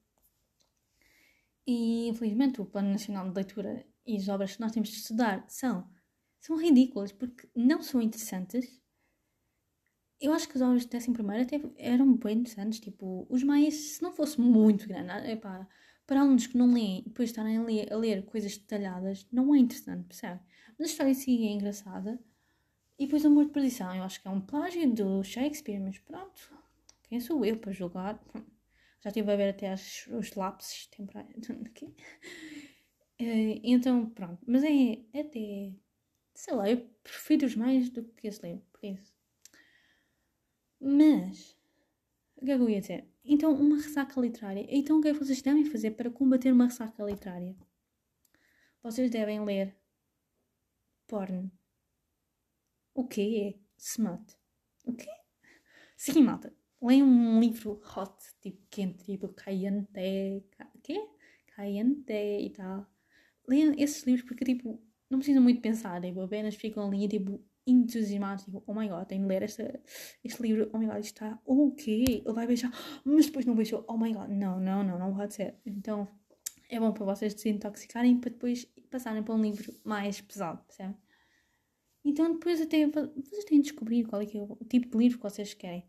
E 1.67 2.09
infelizmente 2.09 2.61
o 2.61 2.67
Plano 2.67 2.91
Nacional 2.91 3.29
de 3.29 3.35
Leitura 3.35 3.87
e 4.07 4.17
as 4.17 4.29
obras 4.29 4.57
que 4.57 4.61
nós 4.61 4.73
temos 4.73 4.89
de 4.89 4.97
estudar 4.97 5.45
são, 5.49 5.89
são 6.41 6.57
ridículas 6.57 7.13
porque 7.13 7.49
não 7.55 7.83
são 7.83 8.01
interessantes 8.01 8.78
eu 10.21 10.33
acho 10.33 10.49
que 10.49 10.57
os 10.57 10.63
aulas 10.63 10.83
de 10.83 10.89
décimo 10.89 11.15
primeiro 11.15 11.43
até 11.45 11.61
eram 11.77 12.15
bem 12.17 12.39
interessantes, 12.39 12.81
tipo, 12.81 13.27
os 13.29 13.43
mais, 13.43 13.75
se 13.75 14.03
não 14.03 14.13
fosse 14.13 14.41
muito 14.41 14.89
grande, 14.89 15.31
epá, 15.31 15.69
para 16.07 16.21
alunos 16.21 16.47
que 16.47 16.57
não 16.57 16.73
leem 16.73 17.01
e 17.01 17.03
depois 17.09 17.31
estarem 17.31 17.57
a 17.59 17.63
ler, 17.63 17.93
a 17.93 17.97
ler 17.97 18.25
coisas 18.25 18.57
detalhadas, 18.57 19.27
não 19.31 19.55
é 19.55 19.59
interessante, 19.59 20.07
percebe? 20.07 20.41
Mas 20.79 20.89
a 20.89 20.91
história 20.91 21.11
em 21.11 21.15
si 21.15 21.47
é 21.47 21.51
engraçada. 21.51 22.19
E 22.99 23.07
depois 23.07 23.25
Amor 23.25 23.47
de 23.47 23.53
Perdição, 23.53 23.95
eu 23.95 24.03
acho 24.03 24.21
que 24.21 24.27
é 24.27 24.31
um 24.31 24.41
plágio 24.41 24.93
do 24.93 25.23
Shakespeare, 25.23 25.81
mas 25.81 25.99
pronto, 25.99 26.53
quem 27.05 27.21
sou 27.21 27.45
eu 27.45 27.57
para 27.59 27.73
julgar? 27.73 28.21
Já 29.01 29.11
estive 29.11 29.31
a 29.33 29.37
ver 29.37 29.51
até 29.51 29.71
as, 29.73 30.07
os 30.09 30.35
lapsos 30.35 30.87
temporários. 30.89 31.47
Eh, 33.21 33.61
então, 33.65 34.09
pronto, 34.11 34.39
mas 34.47 34.63
é, 34.63 35.03
é 35.13 35.21
até, 35.23 35.73
sei 36.35 36.55
lá, 36.55 36.71
eu 36.71 36.89
prefiro 37.03 37.47
os 37.47 37.57
mais 37.57 37.91
do 37.91 38.05
que 38.05 38.29
esse 38.29 38.47
livro, 38.47 38.65
por 38.71 38.85
isso. 38.87 39.18
Mas, 40.81 41.57
o 42.37 42.49
é 42.51 42.81
dizer? 42.81 43.09
Então, 43.25 43.53
uma 43.53 43.77
ressaca 43.77 44.21
literária. 44.21 44.67
Então, 44.69 44.99
o 44.99 45.03
que 45.03 45.09
é 45.09 45.13
que 45.13 45.19
vocês 45.19 45.43
devem 45.43 45.65
fazer 45.65 45.93
para 45.93 46.11
combater 46.11 46.53
uma 46.53 46.67
ressaca 46.67 47.03
literária? 47.05 47.57
Vocês 48.83 49.11
devem 49.11 49.45
ler 49.45 49.77
porno. 51.07 51.51
O 52.95 53.07
que 53.07 53.41
é 53.41 53.55
smut? 53.77 54.37
O 54.85 54.93
quê? 54.95 55.11
Sim, 55.97 56.23
malta. 56.23 56.55
Leiam 56.81 57.09
um 57.09 57.41
livro 57.41 57.81
hot, 57.97 58.15
tipo 58.41 58.63
quente, 58.71 59.05
tipo 59.05 59.29
Cayente. 59.29 60.45
Quê? 60.83 61.09
Cayente 61.49 62.13
e 62.13 62.51
tal. 62.51 62.87
Leiam 63.49 63.75
esses 63.77 64.05
livros 64.05 64.27
porque, 64.27 64.45
tipo, 64.45 64.81
não 65.11 65.19
precisam 65.19 65.43
muito 65.43 65.61
pensar, 65.61 66.01
tipo, 66.01 66.21
apenas 66.21 66.55
ficam 66.55 66.87
ali, 66.87 67.09
tipo, 67.09 67.45
entusiasmados, 67.71 68.45
tipo, 68.45 68.63
oh 68.67 68.75
my 68.75 68.89
god, 68.89 69.07
tenho 69.07 69.23
de 69.23 69.29
ler 69.29 69.43
esta, 69.43 69.81
este 70.25 70.43
livro, 70.43 70.71
oh 70.73 70.79
my 70.79 70.87
god, 70.87 70.99
isto 70.99 71.23
está 71.23 71.41
ok, 71.45 72.23
ele 72.25 72.35
vai 72.35 72.47
beijar, 72.47 72.73
mas 73.05 73.27
depois 73.27 73.47
não 73.47 73.55
beijou, 73.55 73.85
oh 73.89 73.97
my 73.97 74.13
god, 74.13 74.29
não, 74.31 74.59
não, 74.59 74.83
não, 74.83 74.99
não 74.99 75.15
pode 75.15 75.35
ser. 75.35 75.57
Então 75.67 76.09
é 76.69 76.79
bom 76.79 76.93
para 76.93 77.05
vocês 77.05 77.35
desintoxicarem 77.35 78.19
para 78.21 78.31
depois 78.31 78.65
passarem 78.91 79.23
para 79.23 79.35
um 79.35 79.43
livro 79.43 79.75
mais 79.85 80.21
pesado, 80.21 80.63
percebe? 80.65 80.97
Então 82.05 82.33
depois 82.33 82.61
até 82.61 82.87
vocês 82.87 83.45
têm 83.45 83.61
de 83.61 83.71
descobrir 83.71 84.05
qual 84.05 84.23
é, 84.23 84.27
que 84.27 84.39
é 84.39 84.43
o 84.43 84.57
tipo 84.69 84.89
de 84.89 84.99
livro 84.99 85.19
que 85.19 85.25
vocês 85.25 85.55
querem. 85.55 85.87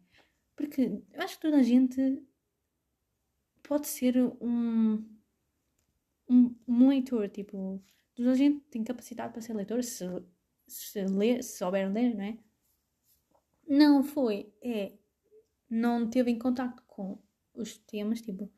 Porque 0.56 1.02
eu 1.14 1.22
acho 1.22 1.36
que 1.36 1.42
toda 1.42 1.58
a 1.58 1.64
gente 1.64 2.22
pode 3.64 3.88
ser 3.88 4.18
um, 4.42 5.06
um, 6.30 6.56
um 6.68 6.88
leitor, 6.90 7.30
tipo, 7.30 7.82
toda 8.16 8.32
a 8.32 8.36
gente 8.36 8.60
tem 8.70 8.84
capacidade 8.84 9.32
para 9.32 9.42
ser 9.42 9.54
leitor 9.54 9.84
se 9.84 10.06
se, 10.74 11.06
ler, 11.06 11.44
se 11.44 11.58
souber 11.58 11.92
ler, 11.92 12.16
não 12.16 12.24
é? 12.24 12.38
Não 13.68 14.04
foi, 14.04 14.54
é, 14.62 14.94
não 15.70 16.10
teve 16.10 16.32
em 16.32 16.40
contato 16.40 16.84
com 16.88 17.22
os 17.54 17.78
temas, 17.78 18.22
tipo, 18.22 18.52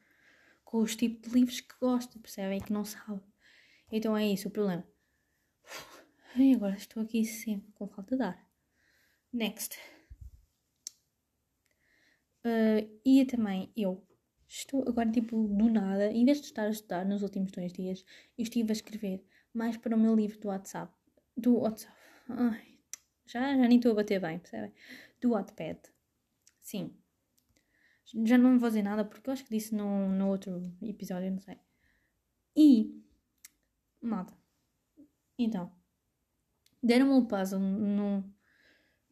com 0.64 0.78
os 0.80 0.96
tipos 0.96 1.30
de 1.30 1.38
livros 1.38 1.60
que 1.60 1.76
gosta, 1.80 2.18
percebem? 2.20 2.62
Que 2.62 2.72
não 2.72 2.86
sabe. 2.86 3.22
Então 3.92 4.16
é 4.16 4.26
isso 4.26 4.48
o 4.48 4.52
problema. 4.52 4.88
E 6.38 6.56
agora 6.56 6.76
estou 6.78 7.04
aqui 7.04 7.26
sempre 7.26 7.74
com 7.74 7.90
falta 7.90 8.16
de 8.16 8.24
ar. 8.24 8.50
Next. 9.34 9.78
Uh, 12.46 12.88
e 13.06 13.26
também 13.26 13.72
eu 13.76 14.02
estou 14.48 14.84
agora, 14.88 15.12
tipo, 15.12 15.48
do 15.48 15.70
nada, 15.70 16.12
em 16.12 16.24
vez 16.24 16.40
de 16.40 16.48
estar 16.48 16.64
a 16.64 16.70
estudar 16.70 17.06
nos 17.06 17.22
últimos 17.22 17.52
dois 17.52 17.74
dias, 17.74 18.06
eu 18.38 18.44
estive 18.44 18.72
a 18.72 18.74
escrever 18.74 19.26
mais 19.54 19.76
para 19.76 19.96
o 19.96 20.00
meu 20.00 20.16
livro 20.16 20.40
do 20.40 20.48
WhatsApp. 20.48 20.94
Do 21.36 21.60
WhatsApp. 21.60 22.01
Ai, 22.38 22.80
já, 23.26 23.56
já 23.56 23.68
nem 23.68 23.78
estou 23.78 23.92
a 23.92 23.96
bater 23.96 24.20
bem, 24.20 24.40
percebem? 24.40 24.74
Do 25.20 25.32
Wattpad. 25.32 25.80
Sim. 26.62 26.96
Já 28.26 28.38
não 28.38 28.60
vou 28.60 28.70
dizer 28.70 28.84
nada 28.84 29.06
porque 29.06 29.30
eu 29.30 29.34
acho 29.34 29.44
que 29.46 29.52
disse 29.52 29.74
no, 29.74 30.10
no 30.10 30.30
outro 30.30 30.74
episódio, 30.82 31.32
não 31.32 31.40
sei. 31.40 31.58
E, 32.56 33.02
malta, 34.02 34.34
então, 35.38 35.72
deram-me 36.84 37.14
o 37.14 37.26
puzzle 37.26 37.60
no, 37.60 38.24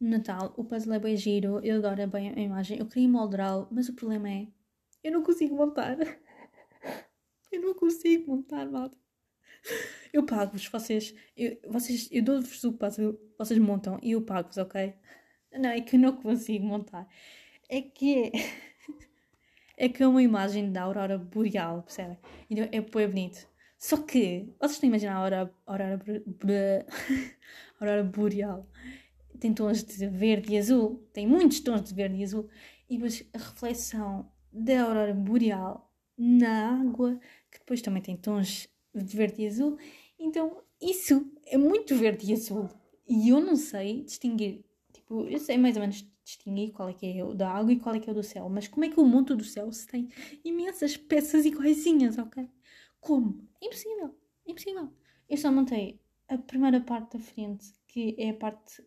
Natal. 0.00 0.54
O 0.56 0.64
puzzle 0.64 0.94
é 0.94 0.98
bem 0.98 1.16
giro, 1.16 1.60
eu 1.62 1.76
adoro 1.76 2.06
bem 2.08 2.30
a 2.30 2.40
imagem. 2.40 2.78
Eu 2.78 2.86
queria 2.86 3.08
moldá-lo, 3.08 3.68
mas 3.70 3.88
o 3.88 3.94
problema 3.94 4.30
é, 4.30 4.48
eu 5.04 5.12
não 5.12 5.22
consigo 5.22 5.54
montar. 5.54 5.96
eu 7.52 7.60
não 7.60 7.74
consigo 7.74 8.30
montar, 8.34 8.66
malta. 8.70 8.96
Eu 10.12 10.24
pago-vos, 10.24 10.66
vocês, 10.66 11.14
eu, 11.36 11.56
vocês, 11.68 12.08
eu 12.10 12.22
dou-vos 12.22 12.64
o 12.64 12.72
puzzle, 12.72 13.18
vocês 13.38 13.58
montam 13.58 13.98
e 14.02 14.12
eu 14.12 14.22
pago-vos, 14.22 14.58
ok? 14.58 14.94
Não, 15.52 15.70
é 15.70 15.80
que 15.80 15.96
eu 15.96 16.00
não 16.00 16.16
consigo 16.16 16.66
montar. 16.66 17.08
É 17.68 17.80
que 17.82 18.24
é, 18.24 18.32
é 19.86 19.88
que 19.88 20.02
é 20.02 20.06
uma 20.06 20.22
imagem 20.22 20.72
da 20.72 20.82
aurora 20.82 21.16
boreal, 21.18 21.82
percebem? 21.82 22.18
Então 22.48 22.68
é 22.72 22.80
bonito. 22.80 23.48
Só 23.78 23.96
que, 23.96 24.52
vocês 24.58 24.72
estão 24.72 24.88
a 24.88 24.90
imaginar 24.90 25.14
a 25.14 25.18
aurora, 25.18 25.54
aurora, 25.66 25.98
aurora 27.80 28.04
boreal? 28.04 28.68
Tem 29.38 29.54
tons 29.54 29.82
de 29.82 30.06
verde 30.08 30.52
e 30.52 30.58
azul, 30.58 31.08
tem 31.12 31.26
muitos 31.26 31.60
tons 31.60 31.84
de 31.84 31.94
verde 31.94 32.16
e 32.16 32.24
azul, 32.24 32.48
e 32.90 32.96
depois 32.96 33.24
a 33.32 33.38
reflexão 33.38 34.30
da 34.52 34.82
aurora 34.82 35.14
boreal 35.14 35.90
na 36.18 36.80
água, 36.80 37.18
que 37.50 37.58
depois 37.60 37.80
também 37.80 38.02
tem 38.02 38.16
tons 38.16 38.68
de 38.94 39.16
verde 39.16 39.42
e 39.42 39.46
azul. 39.46 39.78
Então, 40.18 40.62
isso 40.80 41.30
é 41.46 41.56
muito 41.56 41.94
verde 41.96 42.30
e 42.30 42.32
azul. 42.32 42.68
E 43.08 43.28
eu 43.28 43.40
não 43.40 43.56
sei 43.56 44.02
distinguir. 44.02 44.64
Tipo, 44.92 45.24
eu 45.26 45.38
sei 45.38 45.58
mais 45.58 45.76
ou 45.76 45.80
menos 45.80 46.06
distinguir 46.24 46.72
qual 46.72 46.88
é 46.88 46.92
que 46.92 47.06
é 47.06 47.24
o 47.24 47.34
da 47.34 47.50
água 47.50 47.72
e 47.72 47.78
qual 47.78 47.94
é 47.94 48.00
que 48.00 48.08
é 48.08 48.12
o 48.12 48.14
do 48.14 48.22
céu. 48.22 48.48
Mas 48.48 48.68
como 48.68 48.84
é 48.84 48.88
que 48.88 48.98
eu 48.98 49.04
monto 49.04 49.36
do 49.36 49.44
céu 49.44 49.70
se 49.72 49.86
tem 49.86 50.08
imensas 50.44 50.96
peças 50.96 51.44
iguaizinhas, 51.44 52.18
ok? 52.18 52.48
Como? 53.00 53.48
Impossível. 53.60 54.14
Impossível. 54.46 54.92
Eu 55.28 55.36
só 55.36 55.50
montei 55.50 56.00
a 56.28 56.38
primeira 56.38 56.80
parte 56.80 57.16
da 57.16 57.24
frente, 57.24 57.72
que 57.88 58.14
é 58.18 58.30
a 58.30 58.34
parte, 58.34 58.84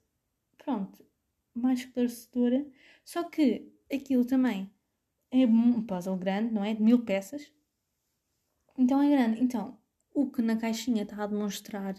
pronto, 0.57 1.05
mais 1.53 1.79
esclarecedora. 1.79 2.65
Só 3.03 3.23
que 3.23 3.71
aquilo 3.91 4.25
também 4.25 4.71
é 5.31 5.45
um 5.45 5.81
puzzle 5.81 6.15
grande, 6.15 6.53
não 6.53 6.63
é? 6.63 6.73
De 6.73 6.81
mil 6.81 7.03
peças. 7.03 7.51
Então 8.77 9.01
é 9.01 9.09
grande. 9.09 9.43
Então, 9.43 9.77
o 10.13 10.29
que 10.29 10.41
na 10.41 10.55
caixinha 10.55 11.03
está 11.03 11.23
a 11.23 11.27
demonstrar, 11.27 11.95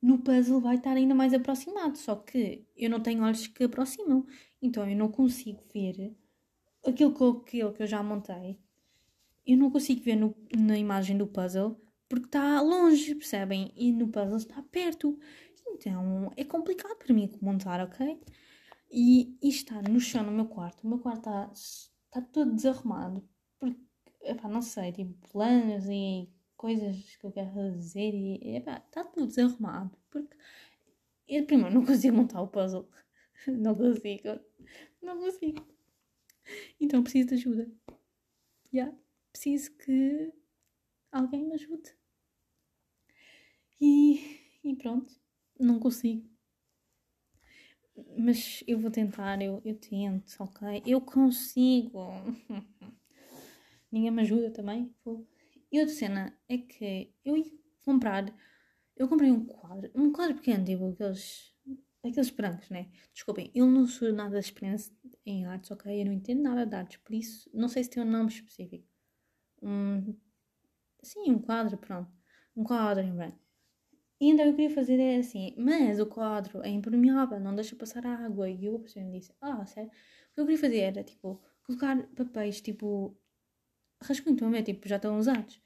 no 0.00 0.18
puzzle 0.18 0.60
vai 0.60 0.76
estar 0.76 0.96
ainda 0.96 1.14
mais 1.14 1.34
aproximado. 1.34 1.98
Só 1.98 2.16
que 2.16 2.66
eu 2.76 2.88
não 2.88 3.00
tenho 3.00 3.22
olhos 3.24 3.46
que 3.46 3.64
aproximam, 3.64 4.24
então 4.62 4.88
eu 4.88 4.96
não 4.96 5.10
consigo 5.10 5.62
ver 5.72 6.16
aquilo 6.86 7.12
que, 7.12 7.24
aquilo 7.24 7.72
que 7.72 7.82
eu 7.82 7.86
já 7.86 8.02
montei. 8.02 8.58
Eu 9.46 9.56
não 9.56 9.70
consigo 9.70 10.02
ver 10.02 10.16
no, 10.16 10.34
na 10.56 10.78
imagem 10.78 11.16
do 11.16 11.26
puzzle 11.26 11.80
porque 12.08 12.26
está 12.26 12.60
longe, 12.60 13.14
percebem? 13.14 13.72
E 13.76 13.92
no 13.92 14.08
puzzle 14.08 14.36
está 14.36 14.62
perto. 14.62 15.18
Então 15.66 16.32
é 16.36 16.44
complicado 16.44 16.96
para 16.96 17.14
mim 17.14 17.30
montar, 17.40 17.80
ok? 17.80 18.20
E 18.90 19.36
isto 19.42 19.74
está 19.74 19.82
no 19.82 20.00
chão 20.00 20.24
no 20.24 20.32
meu 20.32 20.46
quarto. 20.46 20.84
O 20.84 20.88
meu 20.88 20.98
quarto 20.98 21.18
está, 21.18 21.50
está 21.52 22.22
todo 22.22 22.54
desarrumado. 22.54 23.28
Porque, 23.58 23.78
epá, 24.22 24.48
não 24.48 24.62
sei, 24.62 24.92
tipo 24.92 25.14
planos 25.30 25.84
e 25.86 26.28
coisas 26.58 27.16
que 27.16 27.24
eu 27.24 27.32
quero 27.32 27.50
fazer 27.54 28.12
e 28.12 28.56
está 28.56 29.04
tudo 29.04 29.28
desarrumado. 29.28 29.96
Porque 30.10 30.36
eu 31.26 31.46
primeiro 31.46 31.74
não 31.74 31.86
consigo 31.86 32.16
montar 32.16 32.42
o 32.42 32.48
puzzle. 32.48 32.86
Não 33.46 33.74
consigo. 33.74 34.40
Não 35.00 35.16
consigo. 35.20 35.64
Então 36.80 37.04
preciso 37.04 37.28
de 37.28 37.34
ajuda. 37.34 37.72
Já. 37.86 37.94
Yeah. 38.72 38.98
Preciso 39.30 39.76
que 39.76 40.32
alguém 41.12 41.46
me 41.46 41.54
ajude. 41.54 41.94
E, 43.80 44.40
e 44.64 44.74
pronto. 44.74 45.14
Não 45.58 45.78
consigo. 45.78 46.28
Mas 48.16 48.64
eu 48.66 48.78
vou 48.78 48.90
tentar, 48.90 49.40
eu, 49.40 49.62
eu 49.64 49.76
tento, 49.76 50.34
ok? 50.40 50.82
Eu 50.84 51.00
consigo. 51.00 52.08
Ninguém 53.92 54.10
me 54.10 54.22
ajuda 54.22 54.50
também. 54.50 54.92
Vou 55.04 55.24
e 55.70 55.80
outra 55.80 55.94
cena 55.94 56.38
é 56.48 56.58
que 56.58 57.12
eu 57.24 57.36
ia 57.36 57.50
comprar. 57.84 58.24
Eu 58.96 59.08
comprei 59.08 59.30
um 59.30 59.44
quadro, 59.44 59.90
um 59.94 60.12
quadro 60.12 60.36
pequeno, 60.36 60.64
tipo 60.64 60.88
aqueles, 60.88 61.54
aqueles 62.04 62.30
brancos, 62.30 62.68
né? 62.70 62.90
Desculpem, 63.12 63.50
eu 63.54 63.66
não 63.66 63.86
sou 63.86 64.12
nada 64.12 64.38
experiente 64.38 64.92
em 65.24 65.46
artes, 65.46 65.70
ok? 65.70 66.00
Eu 66.00 66.06
não 66.06 66.12
entendo 66.12 66.42
nada 66.42 66.66
de 66.66 66.74
artes, 66.76 66.96
por 66.98 67.14
isso 67.14 67.50
não 67.54 67.68
sei 67.68 67.84
se 67.84 67.90
tem 67.90 68.02
um 68.02 68.10
nome 68.10 68.30
específico. 68.30 68.86
Um, 69.62 70.14
sim, 71.02 71.30
um 71.32 71.38
quadro, 71.38 71.78
pronto. 71.78 72.10
Um 72.56 72.64
quadro 72.64 73.04
em 73.04 73.14
branco. 73.14 73.38
E 74.20 74.30
então 74.30 74.44
eu 74.46 74.54
queria 74.54 74.74
fazer 74.74 74.98
é 74.98 75.16
assim, 75.18 75.54
mas 75.56 76.00
o 76.00 76.06
quadro 76.06 76.60
é 76.64 76.68
impermeável, 76.68 77.38
não 77.38 77.54
deixa 77.54 77.76
passar 77.76 78.04
água. 78.04 78.50
E 78.50 78.64
eu 78.64 78.76
a 78.76 79.00
disse, 79.10 79.32
ah, 79.40 79.64
sério? 79.64 79.90
O 79.90 80.34
que 80.34 80.40
eu 80.40 80.44
queria 80.46 80.60
fazer 80.60 80.78
era, 80.78 81.04
tipo, 81.04 81.40
colocar 81.64 81.96
papéis, 82.16 82.60
tipo, 82.60 83.16
rascunho, 84.02 84.34
estão 84.34 84.48
a 84.48 84.50
ver? 84.50 84.62
Tipo, 84.62 84.88
já 84.88 84.96
estão 84.96 85.18
usados. 85.18 85.60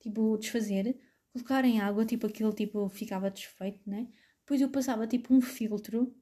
Tipo, 0.00 0.36
desfazer, 0.38 0.98
colocar 1.32 1.64
em 1.64 1.80
água, 1.80 2.04
tipo, 2.04 2.26
aquilo 2.26 2.52
tipo, 2.52 2.88
ficava 2.88 3.30
desfeito, 3.30 3.80
né? 3.88 4.08
Depois 4.40 4.60
eu 4.60 4.70
passava 4.70 5.06
tipo 5.06 5.34
um 5.34 5.40
filtro 5.40 6.14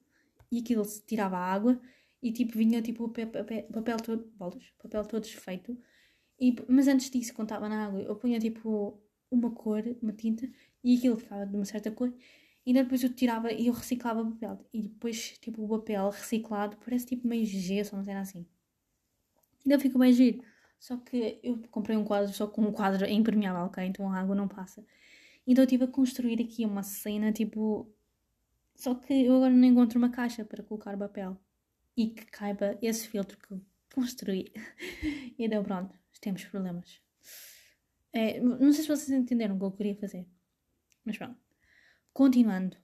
e 0.51 0.59
aquilo 0.59 0.83
tirava 1.05 1.37
a 1.37 1.53
água 1.53 1.79
e 2.21 2.31
tipo 2.31 2.57
vinha 2.57 2.81
tipo 2.81 3.05
o 3.05 3.09
papel, 3.09 3.97
todo, 4.03 4.25
bolas, 4.35 4.63
papel 4.81 5.05
todo 5.05 5.23
desfeito. 5.23 5.77
E, 6.39 6.55
mas 6.67 6.87
antes 6.87 7.09
disso, 7.09 7.33
quando 7.33 7.47
estava 7.49 7.69
na 7.69 7.85
água, 7.87 8.01
eu 8.01 8.15
punha 8.15 8.39
tipo 8.39 9.01
uma 9.31 9.51
cor, 9.51 9.83
uma 10.01 10.13
tinta, 10.13 10.49
e 10.83 10.97
aquilo 10.97 11.17
ficava 11.17 11.45
de 11.45 11.55
uma 11.55 11.65
certa 11.65 11.91
cor. 11.91 12.13
E 12.65 12.73
depois 12.73 13.01
eu 13.01 13.13
tirava 13.13 13.51
e 13.51 13.67
eu 13.67 13.73
reciclava 13.73 14.21
o 14.21 14.31
papel. 14.33 14.59
E 14.73 14.81
depois, 14.83 15.37
tipo, 15.39 15.63
o 15.63 15.69
papel 15.69 16.09
reciclado 16.09 16.77
parece 16.83 17.05
tipo 17.05 17.27
meio 17.27 17.45
gesso, 17.45 17.95
não 17.95 18.03
sei 18.03 18.13
assim. 18.13 18.45
Ainda 19.65 19.79
fica 19.79 19.97
bem 19.97 20.11
giro. 20.11 20.43
Só 20.79 20.97
que 20.97 21.39
eu 21.43 21.57
comprei 21.71 21.97
um 21.97 22.03
quadro 22.03 22.33
só 22.33 22.47
com 22.47 22.61
um 22.61 22.71
quadro 22.71 23.05
é 23.05 23.11
impermeável, 23.11 23.63
ok? 23.63 23.83
Então 23.83 24.09
a 24.11 24.19
água 24.19 24.35
não 24.35 24.47
passa. 24.47 24.85
Então 25.45 25.63
eu 25.63 25.65
estive 25.65 25.85
a 25.85 25.87
construir 25.87 26.41
aqui 26.41 26.65
uma 26.65 26.83
cena, 26.83 27.31
tipo. 27.31 27.91
Só 28.75 28.93
que 28.95 29.25
eu 29.25 29.35
agora 29.37 29.53
não 29.53 29.67
encontro 29.67 29.97
uma 29.97 30.09
caixa 30.09 30.45
para 30.45 30.63
colocar 30.63 30.95
o 30.95 30.99
papel. 30.99 31.37
E 31.95 32.09
que 32.09 32.25
caiba 32.27 32.77
esse 32.81 33.07
filtro 33.07 33.37
que 33.39 33.59
construí. 33.93 34.51
e 35.01 35.35
então 35.45 35.63
pronto, 35.63 35.97
temos 36.21 36.43
problemas. 36.45 37.01
É, 38.13 38.39
não 38.39 38.71
sei 38.71 38.83
se 38.83 38.87
vocês 38.87 39.09
entenderam 39.09 39.55
o 39.55 39.59
que 39.59 39.65
eu 39.65 39.71
queria 39.71 39.95
fazer. 39.95 40.27
Mas 41.03 41.17
pronto. 41.17 41.39
Continuando. 42.13 42.77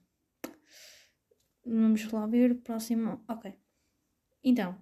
Vamos 1.64 2.10
lá 2.10 2.26
ver. 2.26 2.56
Próximo. 2.62 3.22
Ok. 3.28 3.54
Então. 4.42 4.78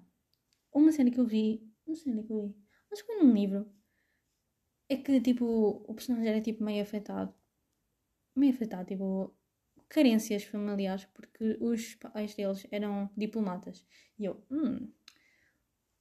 Uma 0.72 0.92
cena 0.92 1.10
que 1.10 1.20
eu 1.20 1.26
vi. 1.26 1.68
Uma 1.86 1.96
cena 1.96 2.22
que 2.22 2.32
eu 2.32 2.48
vi. 2.48 2.61
Que 2.94 3.02
foi 3.02 3.16
num 3.16 3.32
livro. 3.32 3.70
É 4.88 4.96
que 4.96 5.20
tipo. 5.20 5.44
O 5.88 5.94
personagem 5.94 6.28
era 6.28 6.40
tipo 6.40 6.62
meio 6.64 6.82
afetado. 6.82 7.34
Meio 8.36 8.52
afetado. 8.54 8.86
Tipo. 8.86 9.34
Carências 9.88 10.44
familiares. 10.44 11.06
Porque 11.06 11.56
os 11.60 11.94
pais 11.96 12.34
deles 12.34 12.66
eram 12.70 13.10
diplomatas. 13.16 13.84
E 14.18 14.24
eu. 14.24 14.44
Hum. 14.50 14.92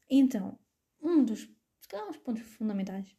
Então. 0.10 0.60
Um 1.02 1.24
dos. 1.24 1.42
Se 1.82 1.88
calhar 1.88 2.08
uns 2.10 2.18
pontos 2.18 2.44
fundamentais. 2.44 3.16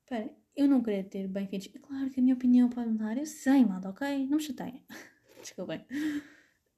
Espera 0.00 0.34
eu 0.56 0.66
não 0.66 0.82
queria 0.82 1.04
ter 1.04 1.28
bem 1.28 1.46
feitos. 1.46 1.70
É 1.74 1.78
claro 1.78 2.10
que 2.10 2.18
a 2.18 2.22
minha 2.22 2.34
opinião 2.34 2.70
pode 2.70 2.88
mudar. 2.88 3.18
Eu 3.18 3.26
sei, 3.26 3.64
malta, 3.64 3.90
ok? 3.90 4.26
Não 4.26 4.38
me 4.38 4.42
chateiem. 4.42 4.82
Desculpem. 5.40 5.84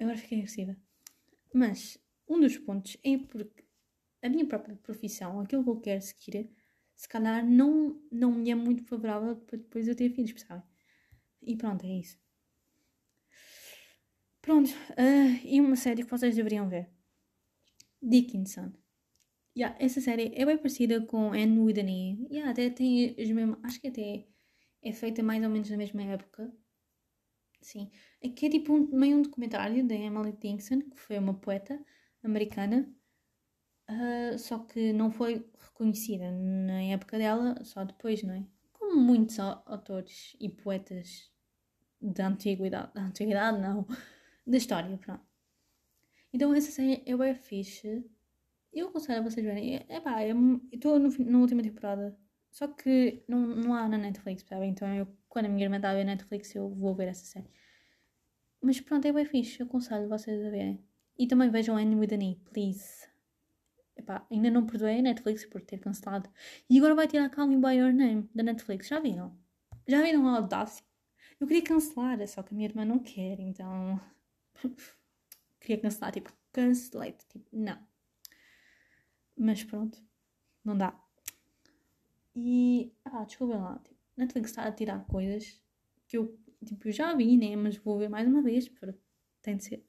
Agora 0.01 0.17
fiquei 0.17 0.39
agressiva. 0.39 0.77
Mas 1.55 1.97
um 2.29 2.41
dos 2.41 2.59
pontos 2.59 2.99
é 3.05 3.17
porque 3.19 3.65
a 4.23 4.29
minha 4.29 4.47
própria 4.47 4.77
profissão, 4.77 5.41
aquilo 5.41 5.65
que 5.65 5.71
eu 5.71 5.81
quero 5.81 6.03
seguir, 6.03 6.51
se 6.97 7.09
calhar 7.09 7.45
não, 7.45 8.01
não 8.11 8.33
me 8.33 8.51
é 8.51 8.55
muito 8.55 8.85
favorável 8.85 9.37
para 9.37 9.59
depois 9.59 9.87
eu 9.87 9.95
ter 9.95 10.11
filhos, 10.11 10.33
percebem? 10.33 10.63
E 11.43 11.57
pronto, 11.57 11.85
é 11.87 11.99
isso. 11.99 12.19
Pronto, 14.43 14.71
uh, 14.71 15.47
e 15.47 15.61
uma 15.61 15.77
série 15.77 16.05
que 16.05 16.11
vocês 16.11 16.35
deveriam 16.35 16.69
ver: 16.69 16.89
Dickinson. 18.03 18.73
Yeah, 19.57 19.77
essa 19.81 20.01
série 20.01 20.33
é 20.35 20.47
bem 20.47 20.57
parecida 20.57 21.01
com 21.05 21.33
Anne 21.33 21.59
with 21.59 21.81
an 21.81 21.91
E. 21.91 22.27
Yeah, 22.31 22.51
até 22.51 22.71
tem 22.71 23.15
os 23.19 23.31
mesmos. 23.31 23.59
Acho 23.63 23.81
que 23.81 23.89
até 23.89 24.27
é 24.83 24.93
feita 24.93 25.23
mais 25.23 25.43
ou 25.43 25.51
menos 25.51 25.69
na 25.71 25.77
mesma 25.77 26.03
época. 26.03 26.53
Sim. 27.61 27.91
Aqui 28.25 28.47
é 28.47 28.51
tipo 28.51 28.73
um, 28.73 28.89
meio 28.97 29.17
um 29.19 29.23
documentário 29.23 29.87
da 29.87 29.95
Emily 29.95 30.33
Dickinson, 30.33 30.81
que 30.81 30.99
foi 30.99 31.19
uma 31.19 31.35
poeta 31.35 31.85
americana. 32.23 32.89
Uh, 33.91 34.39
só 34.39 34.59
que 34.59 34.93
não 34.93 35.11
foi 35.11 35.47
reconhecida 35.59 36.31
na 36.31 36.83
época 36.83 37.19
dela, 37.19 37.63
só 37.65 37.85
depois, 37.85 38.23
não 38.23 38.35
é? 38.35 38.45
Como 38.73 39.01
muitos 39.01 39.39
autores 39.39 40.37
e 40.39 40.49
poetas 40.49 41.33
da 42.01 42.29
antiguidade. 42.29 42.93
Da 42.95 43.03
antiguidade, 43.03 43.61
não. 43.61 43.87
Da 44.47 44.57
história, 44.57 44.97
pronto. 44.99 45.23
Então 46.33 46.55
essa 46.55 46.71
série 46.71 47.03
é 47.07 47.17
bem 47.17 47.35
fixe 47.35 48.05
eu 48.73 48.89
aconselho 48.89 49.23
vocês 49.23 49.45
verem. 49.45 49.77
É, 49.77 49.87
é 49.89 50.01
pá, 50.01 50.25
eu 50.25 50.61
estou 50.73 50.99
na 50.99 51.39
última 51.39 51.63
temporada. 51.63 52.17
Só 52.51 52.67
que 52.69 53.23
não, 53.29 53.41
não 53.41 53.75
há 53.75 53.89
na 53.89 53.99
Netflix, 53.99 54.43
percebem? 54.43 54.71
Então 54.71 54.89
eu, 54.95 55.07
quando 55.29 55.47
a 55.47 55.49
minha 55.49 55.65
irmã 55.65 55.77
está 55.77 55.91
a 55.91 55.95
ver 55.95 56.05
Netflix, 56.05 56.55
eu 56.55 56.69
vou 56.71 56.95
ver 56.95 57.09
essa 57.09 57.25
série. 57.25 57.51
Mas 58.63 58.81
pronto, 58.81 59.07
é 59.07 59.13
bem 59.13 59.25
fixe. 59.25 59.61
Eu 59.61 59.67
aconselho 59.67 60.09
vocês 60.09 60.45
a 60.45 60.51
verem. 60.51 60.83
E 61.19 61.27
também 61.27 61.51
vejam 61.51 61.77
Annie 61.77 61.97
with 61.97 62.15
an 62.15 62.35
please. 62.53 63.08
Ainda 64.31 64.51
não 64.51 64.67
perdoei 64.67 64.99
a 64.99 65.03
Netflix 65.03 65.45
por 65.45 65.61
ter 65.63 65.79
cancelado. 65.79 66.29
E 66.69 66.79
agora 66.79 66.95
vai 66.95 67.09
tirar 67.09 67.31
Call 67.31 67.49
Me 67.49 67.57
By 67.57 67.79
Your 67.79 67.93
Name 67.93 68.29
da 68.35 68.43
Netflix. 68.43 68.89
Já 68.89 69.01
viram? 69.01 69.37
Já 69.87 70.03
viram 70.03 70.27
a 70.29 70.37
audácia? 70.37 70.85
Eu 71.41 71.47
queria 71.47 71.63
cancelar, 71.63 72.27
só 72.27 72.43
que 72.43 72.53
a 72.53 72.57
minha 72.57 72.69
irmã 72.69 72.85
não 72.85 72.99
quer, 72.99 73.39
então. 73.41 74.01
queria 75.61 75.81
cancelar, 75.81 76.13
tipo, 76.13 76.33
cancelei. 76.53 77.13
Tipo, 77.29 77.49
não. 77.53 77.79
Mas 79.37 79.63
pronto, 79.63 80.03
não 80.65 80.77
dá. 80.77 80.99
E, 82.35 82.93
ah, 83.05 83.25
desculpa 83.25 83.57
lá, 83.57 83.79
tipo, 83.79 83.97
Netflix 84.17 84.51
está 84.51 84.65
a 84.65 84.73
tirar 84.73 85.05
coisas 85.07 85.61
que 86.07 86.17
eu, 86.19 86.39
tipo, 86.65 86.91
já 86.91 87.15
vi, 87.15 87.37
né? 87.37 87.55
Mas 87.57 87.77
vou 87.77 87.99
ver 87.99 88.09
mais 88.09 88.27
uma 88.27 88.43
vez, 88.43 88.69
porque 88.69 88.95
tem 89.43 89.57
de 89.57 89.65
ser. 89.65 89.85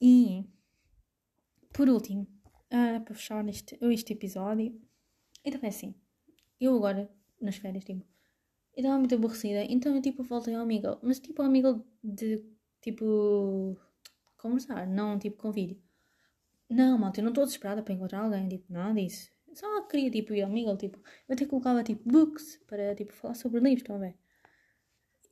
E, 0.00 0.44
por 1.72 1.88
último, 1.88 2.26
uh, 2.72 3.00
para 3.04 3.14
fechar 3.14 3.46
este, 3.48 3.78
este 3.80 4.12
episódio, 4.12 4.80
então 5.44 5.60
é 5.62 5.68
assim, 5.68 5.94
eu 6.60 6.76
agora, 6.76 7.10
nas 7.40 7.56
férias, 7.56 7.84
tipo, 7.84 8.04
eu 8.76 8.82
estava 8.82 8.98
muito 8.98 9.14
aborrecida, 9.14 9.64
então 9.64 9.94
eu, 9.94 10.02
tipo, 10.02 10.22
voltei 10.22 10.54
ao 10.54 10.62
amigo, 10.62 10.98
mas, 11.02 11.18
tipo, 11.18 11.42
ao 11.42 11.48
amigo 11.48 11.84
de, 12.02 12.44
tipo, 12.80 13.76
conversar, 14.36 14.86
não, 14.86 15.18
tipo, 15.18 15.36
com 15.36 15.50
vídeo. 15.50 15.82
Não, 16.70 16.98
malta, 16.98 17.20
eu 17.20 17.24
não 17.24 17.30
estou 17.30 17.44
desesperada 17.44 17.82
para 17.82 17.94
encontrar 17.94 18.20
alguém, 18.20 18.48
tipo, 18.48 18.72
nada 18.72 19.00
disso. 19.00 19.30
Só 19.54 19.82
queria, 19.82 20.10
tipo, 20.10 20.34
ir 20.34 20.42
ao 20.42 20.50
amigo, 20.50 20.76
tipo, 20.76 20.98
eu 21.28 21.34
até 21.34 21.46
colocava, 21.46 21.82
tipo, 21.82 22.08
books 22.08 22.62
para, 22.66 22.94
tipo, 22.94 23.12
falar 23.12 23.34
sobre 23.34 23.60
livros, 23.60 23.82
estão 23.82 23.96
a 23.96 23.98
ver? 23.98 24.16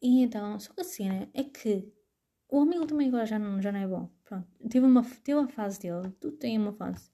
E 0.02 0.22
então, 0.22 0.58
só 0.58 0.72
que 0.72 0.80
a 0.80 0.84
cena 0.84 1.28
é 1.34 1.44
que 1.44 1.92
o 2.48 2.60
amigo 2.60 2.86
também 2.86 3.08
agora 3.08 3.26
já 3.26 3.38
não, 3.38 3.60
já 3.60 3.72
não 3.72 3.80
é 3.80 3.86
bom. 3.86 4.10
Pronto, 4.24 4.48
teve 4.68 4.86
uma, 4.86 5.02
teve 5.22 5.38
uma 5.38 5.48
fase 5.48 5.80
dele, 5.80 6.10
tudo 6.20 6.36
tem 6.36 6.58
uma 6.58 6.72
fase. 6.72 7.10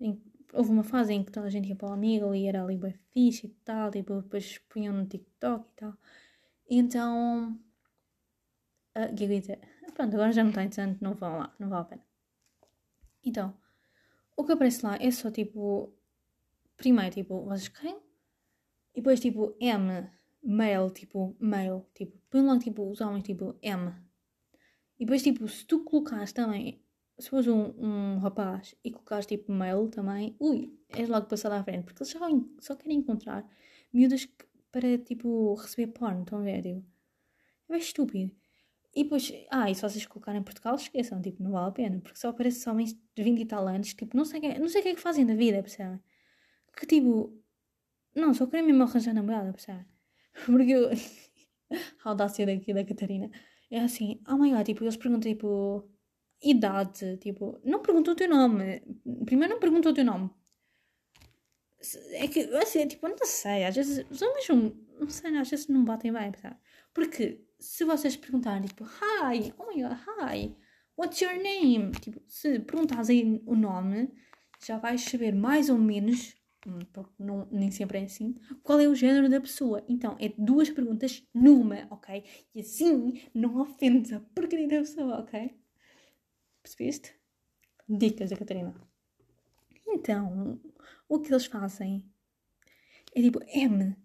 Em, 0.00 0.20
houve 0.52 0.70
uma 0.70 0.82
fase 0.82 1.12
em 1.12 1.22
que 1.22 1.30
toda 1.30 1.46
a 1.46 1.50
gente 1.50 1.68
ia 1.68 1.76
para 1.76 1.90
o 1.90 1.92
amigo 1.92 2.34
e 2.34 2.46
era 2.46 2.62
ali 2.62 2.76
bem 2.76 2.92
fixe 3.12 3.46
e 3.46 3.50
tal, 3.64 3.90
tipo, 3.90 4.20
depois 4.22 4.58
punham 4.68 4.94
no 4.94 5.06
TikTok 5.06 5.68
e 5.68 5.74
tal. 5.76 5.94
E 6.68 6.78
então, 6.78 7.58
uh, 8.96 9.14
que 9.14 9.26
dizer? 9.26 9.60
Pronto, 9.94 10.14
agora 10.14 10.32
já 10.32 10.42
não 10.42 10.50
está 10.50 10.62
interessante, 10.62 11.02
não 11.02 11.14
vão 11.14 11.38
lá, 11.38 11.54
não 11.58 11.68
vale 11.68 11.82
a 11.82 11.84
pena. 11.84 12.04
Então, 13.24 13.54
o 14.36 14.44
que 14.44 14.52
aparece 14.52 14.84
lá 14.84 14.96
é 14.96 15.10
só 15.10 15.30
tipo. 15.30 15.92
Primeiro, 16.76 17.14
tipo, 17.14 17.44
vocês 17.44 17.68
querem? 17.68 17.98
E 18.94 19.00
depois, 19.00 19.20
tipo, 19.20 19.54
M, 19.60 20.08
male, 20.42 20.90
tipo, 20.92 21.36
male, 21.38 21.82
tipo, 21.94 22.16
põe 22.30 22.40
logo, 22.40 22.58
tipo, 22.60 22.90
os 22.90 23.00
homens, 23.02 23.24
tipo, 23.24 23.54
M. 23.60 23.92
E 24.98 25.04
depois, 25.04 25.22
tipo, 25.22 25.46
se 25.46 25.66
tu 25.66 25.84
colocares 25.84 26.32
também, 26.32 26.82
se 27.20 27.30
fores 27.30 27.46
um, 27.46 27.72
um 27.78 28.18
rapaz 28.18 28.74
e 28.84 28.90
colocares, 28.90 29.26
tipo, 29.26 29.52
male 29.52 29.88
também, 29.88 30.34
ui, 30.40 30.72
és 30.88 31.08
logo 31.08 31.26
passado 31.26 31.52
à 31.52 31.62
frente, 31.62 31.84
porque 31.84 32.02
eles 32.02 32.12
só, 32.12 32.20
só 32.60 32.76
querem 32.76 32.98
encontrar 32.98 33.46
miúdas 33.92 34.28
para, 34.72 34.98
tipo, 34.98 35.54
receber 35.54 35.88
porno, 35.88 36.22
estão 36.22 36.38
a 36.38 36.42
ver, 36.42 36.62
tipo. 36.62 36.84
É 37.68 37.76
estúpido. 37.78 38.32
E 38.94 39.04
depois, 39.04 39.32
ah, 39.50 39.70
e 39.70 39.74
se 39.74 39.82
vocês 39.82 40.04
colocarem 40.06 40.40
em 40.40 40.44
Portugal, 40.44 40.74
esqueçam, 40.74 41.22
tipo, 41.22 41.42
não 41.42 41.52
vale 41.52 41.68
a 41.68 41.72
pena, 41.72 42.00
porque 42.00 42.18
só 42.18 42.30
aparecem 42.30 42.72
homens 42.72 42.92
de 43.14 43.22
20 43.22 43.40
e 43.40 43.46
tal 43.46 43.68
anos, 43.68 43.94
tipo, 43.94 44.16
não 44.16 44.24
sei, 44.24 44.40
não 44.58 44.68
sei 44.68 44.80
o 44.80 44.82
que 44.82 44.88
é 44.90 44.94
que 44.94 45.00
fazem 45.00 45.24
na 45.24 45.34
vida, 45.34 45.62
percebem? 45.62 46.00
Que 46.76 46.86
tipo, 46.86 47.32
não, 48.14 48.34
só 48.34 48.46
querem 48.46 48.66
mesmo 48.66 48.82
arranjar 48.82 49.14
namorada, 49.14 49.52
percebem? 49.52 49.86
Porque 50.46 50.72
eu, 50.72 50.90
a 52.04 52.08
audácia 52.08 52.44
daqui 52.46 52.74
da 52.74 52.84
Catarina 52.84 53.30
é 53.70 53.80
assim, 53.80 54.20
oh 54.28 54.36
my 54.36 54.50
god, 54.50 54.66
tipo, 54.66 54.82
eles 54.82 54.96
perguntam, 54.96 55.30
tipo, 55.30 55.88
idade, 56.42 57.16
tipo, 57.18 57.60
não 57.64 57.80
perguntam 57.82 58.14
o 58.14 58.16
teu 58.16 58.28
nome, 58.28 58.82
primeiro 59.24 59.54
não 59.54 59.60
perguntam 59.60 59.92
o 59.92 59.94
teu 59.94 60.04
nome. 60.04 60.30
É 62.12 62.28
que, 62.28 62.40
assim, 62.56 62.86
tipo, 62.86 63.08
não 63.08 63.16
sei, 63.24 63.64
às 63.64 63.74
vezes, 63.74 64.04
os 64.10 64.20
não, 64.20 65.08
sei, 65.08 65.36
às 65.36 65.48
vezes 65.48 65.68
não 65.68 65.84
batem 65.84 66.12
bem, 66.12 66.30
percebem? 66.30 66.58
Porque 66.92 67.42
se 67.58 67.84
vocês 67.84 68.16
perguntarem, 68.16 68.62
tipo, 68.62 68.84
hi, 68.84 69.52
oh 69.58 69.66
my 69.66 69.82
god, 69.82 69.98
hi, 70.06 70.54
what's 70.96 71.20
your 71.20 71.34
name? 71.34 71.92
Tipo, 71.92 72.20
se 72.26 72.58
perguntares 72.60 73.08
aí 73.08 73.42
o 73.46 73.54
nome, 73.54 74.12
já 74.64 74.76
vais 74.76 75.02
saber 75.02 75.34
mais 75.34 75.70
ou 75.70 75.78
menos, 75.78 76.34
hum, 76.66 76.78
não, 77.18 77.48
nem 77.50 77.70
sempre 77.70 77.98
é 77.98 78.04
assim, 78.04 78.34
qual 78.62 78.78
é 78.78 78.86
o 78.86 78.94
género 78.94 79.30
da 79.30 79.40
pessoa. 79.40 79.82
Então, 79.88 80.16
é 80.20 80.32
duas 80.36 80.68
perguntas 80.68 81.26
numa, 81.32 81.86
ok? 81.90 82.22
E 82.54 82.60
assim 82.60 83.22
não 83.32 83.58
ofendes 83.58 84.12
a 84.12 84.20
porcaria 84.20 84.68
da 84.68 84.76
pessoa, 84.76 85.20
ok? 85.20 85.59
Percebeste? 86.70 87.14
Dicas 87.88 88.30
da 88.30 88.36
Catarina. 88.36 88.74
Então, 89.88 90.60
o 91.08 91.18
que 91.18 91.32
eles 91.32 91.46
fazem 91.46 92.04
é 93.14 93.20
tipo 93.20 93.40
M. 93.48 93.96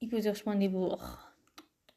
E 0.00 0.06
depois 0.06 0.26
eu 0.26 0.32
respondo 0.32 0.60
tipo. 0.60 0.98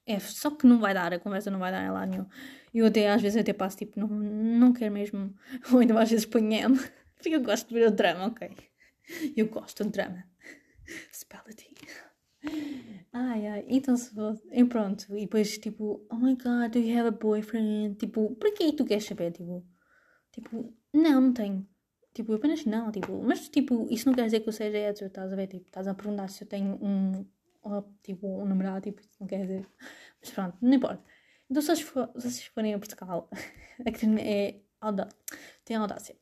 É, 0.05 0.17
só 0.19 0.51
que 0.51 0.65
não 0.65 0.79
vai 0.79 0.93
dar, 0.93 1.11
a 1.11 1.19
conversa 1.19 1.51
não 1.51 1.59
vai 1.59 1.71
dar 1.71 1.85
em 1.85 1.91
lá 1.91 2.05
nenhum. 2.05 2.25
Eu 2.73 2.85
até, 2.85 3.09
às 3.09 3.21
vezes, 3.21 3.37
até 3.37 3.51
passo 3.51 3.77
tipo, 3.77 3.99
não, 3.99 4.07
não 4.07 4.71
quero 4.71 4.93
mesmo. 4.93 5.35
Ou 5.73 5.81
então 5.83 5.97
às 5.97 6.09
vezes 6.09 6.25
ponho 6.25 6.53
M. 6.53 6.77
Porque 7.15 7.35
eu 7.35 7.41
gosto 7.41 7.67
de 7.67 7.73
ver 7.73 7.87
o 7.87 7.91
drama, 7.91 8.27
ok? 8.27 8.49
Eu 9.35 9.49
gosto 9.49 9.83
de 9.83 9.89
drama. 9.89 10.23
Spellity. 11.11 11.75
Ai, 13.11 13.47
ai, 13.47 13.65
então 13.67 13.97
se. 13.97 14.13
E 14.51 14.63
pronto, 14.63 15.17
e 15.17 15.21
depois 15.21 15.57
tipo, 15.57 16.05
oh 16.09 16.15
my 16.15 16.35
god, 16.35 16.71
do 16.71 16.79
you 16.79 16.97
have 16.97 17.09
a 17.09 17.11
boyfriend? 17.11 17.95
Tipo, 17.95 18.35
para 18.35 18.51
que 18.53 18.71
tu 18.73 18.85
queres 18.85 19.03
saber? 19.03 19.31
Tipo, 19.31 19.65
tipo, 20.37 20.73
não, 20.93 21.21
não 21.21 21.33
tenho. 21.33 21.67
Tipo, 22.13 22.33
apenas 22.33 22.65
não, 22.65 22.91
tipo, 22.91 23.21
mas 23.23 23.49
tipo, 23.49 23.87
isso 23.89 24.07
não 24.07 24.15
quer 24.15 24.25
dizer 24.25 24.39
que 24.41 24.49
eu 24.49 24.53
seja 24.53 24.77
hétero, 24.77 25.07
estás 25.07 25.31
a 25.33 25.35
ver? 25.35 25.47
Tipo, 25.47 25.65
estás 25.65 25.87
a 25.87 25.93
perguntar 25.93 26.27
se 26.29 26.43
eu 26.43 26.47
tenho 26.47 26.73
um, 26.83 27.25
tipo, 28.03 28.27
um 28.27 28.45
namorado, 28.45 28.81
tipo, 28.81 29.01
isso 29.01 29.17
não 29.19 29.27
quer 29.27 29.41
dizer. 29.41 29.67
Mas 30.21 30.31
pronto, 30.31 30.57
não 30.61 30.73
importa. 30.73 31.03
Então, 31.49 31.61
se 31.61 31.83
vocês, 31.83 32.33
se 32.33 32.49
forem 32.49 32.73
a 32.73 32.79
Portugal, 32.79 33.29
é 34.19 34.59
audácia, 34.81 35.17
tem 35.65 35.77
audácia. 35.77 36.15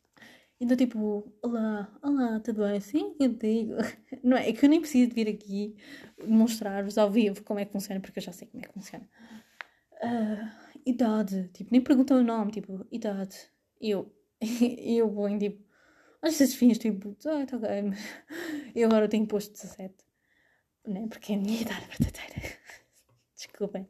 Então, 0.60 0.78
tipo, 0.78 1.34
olá, 1.41 1.89
olá, 2.01 2.39
tudo 2.39 2.62
bem? 2.63 2.80
Sim, 2.80 3.13
contigo. 3.17 3.73
Não 4.23 4.38
é? 4.38 4.49
É 4.49 4.54
que 4.54 4.65
eu 4.65 4.69
nem 4.69 4.80
preciso 4.80 5.10
de 5.10 5.15
vir 5.15 5.28
aqui 5.28 5.75
mostrar-vos 6.25 6.97
ao 6.97 7.12
vivo 7.12 7.43
como 7.43 7.60
é 7.60 7.65
que 7.65 7.73
funciona, 7.73 7.99
porque 7.99 8.19
eu 8.19 8.23
já 8.23 8.32
sei 8.32 8.47
como 8.47 8.63
é 8.63 8.67
que 8.67 8.73
funciona. 8.73 9.10
Uh, 10.01 10.80
idade, 10.86 11.49
tipo, 11.54 11.69
nem 11.71 11.82
perguntam 11.82 12.17
o 12.17 12.23
nome, 12.23 12.51
tipo, 12.51 12.86
idade. 12.89 13.36
E 13.85 13.91
eu, 13.91 14.11
eu 14.83 15.07
vou 15.07 15.29
em 15.29 15.37
tipo, 15.37 15.63
às 16.19 16.39
vezes 16.39 16.55
fins, 16.55 16.79
tipo, 16.79 17.15
ah, 17.27 17.45
tá 17.45 17.55
ok, 17.55 17.81
mas 17.83 17.99
eu 18.73 18.87
agora 18.87 19.07
tenho 19.07 19.27
posto 19.27 19.53
17, 19.53 19.93
né? 20.87 21.05
Porque 21.07 21.33
é 21.33 21.35
a 21.35 21.39
minha 21.39 21.61
idade 21.61 21.85
verdadeira. 21.85 22.57
Desculpem. 23.35 23.87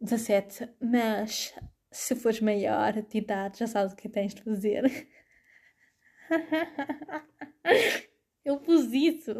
17, 0.00 0.70
mas 0.80 1.54
se 1.90 2.16
fores 2.16 2.40
maior 2.40 2.94
de 2.94 3.18
idade, 3.18 3.58
já 3.58 3.66
sabes 3.66 3.92
o 3.92 3.96
que 3.96 4.08
tens 4.08 4.34
de 4.34 4.42
fazer. 4.42 5.06
eu 8.42 8.58
pus 8.58 8.90
isso. 8.90 9.32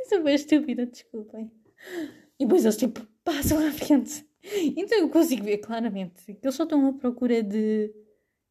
Isso 0.00 0.22
foi 0.22 0.34
estúpida, 0.34 0.86
desculpem. 0.86 1.50
E 2.38 2.44
depois 2.44 2.64
eles 2.64 2.76
tipo 2.76 3.04
passam 3.24 3.58
à 3.58 3.72
frente. 3.72 4.24
Então 4.76 4.98
eu 4.98 5.10
consigo 5.10 5.42
ver 5.42 5.58
claramente 5.58 6.24
que 6.24 6.46
eles 6.46 6.54
só 6.54 6.62
estão 6.62 6.86
à 6.86 6.92
procura 6.92 7.42
de 7.42 7.92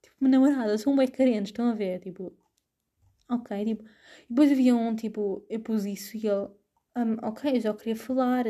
tipo 0.01 0.15
uma 0.21 0.29
namorada, 0.29 0.77
são 0.77 0.95
bem 0.95 1.07
carentes, 1.07 1.51
estão 1.51 1.69
a 1.69 1.73
ver? 1.73 1.99
Tipo, 1.99 2.36
ok, 3.29 3.65
tipo. 3.65 3.83
E 3.83 4.29
depois 4.29 4.51
havia 4.51 4.75
um 4.75 4.95
tipo, 4.95 5.45
eu 5.49 5.60
pus 5.62 5.86
isso 5.86 6.17
e 6.17 6.27
ele, 6.27 6.49
um, 6.97 7.17
ok, 7.27 7.55
eu 7.57 7.62
já 7.62 7.73
queria 7.73 7.95
falar, 7.95 8.45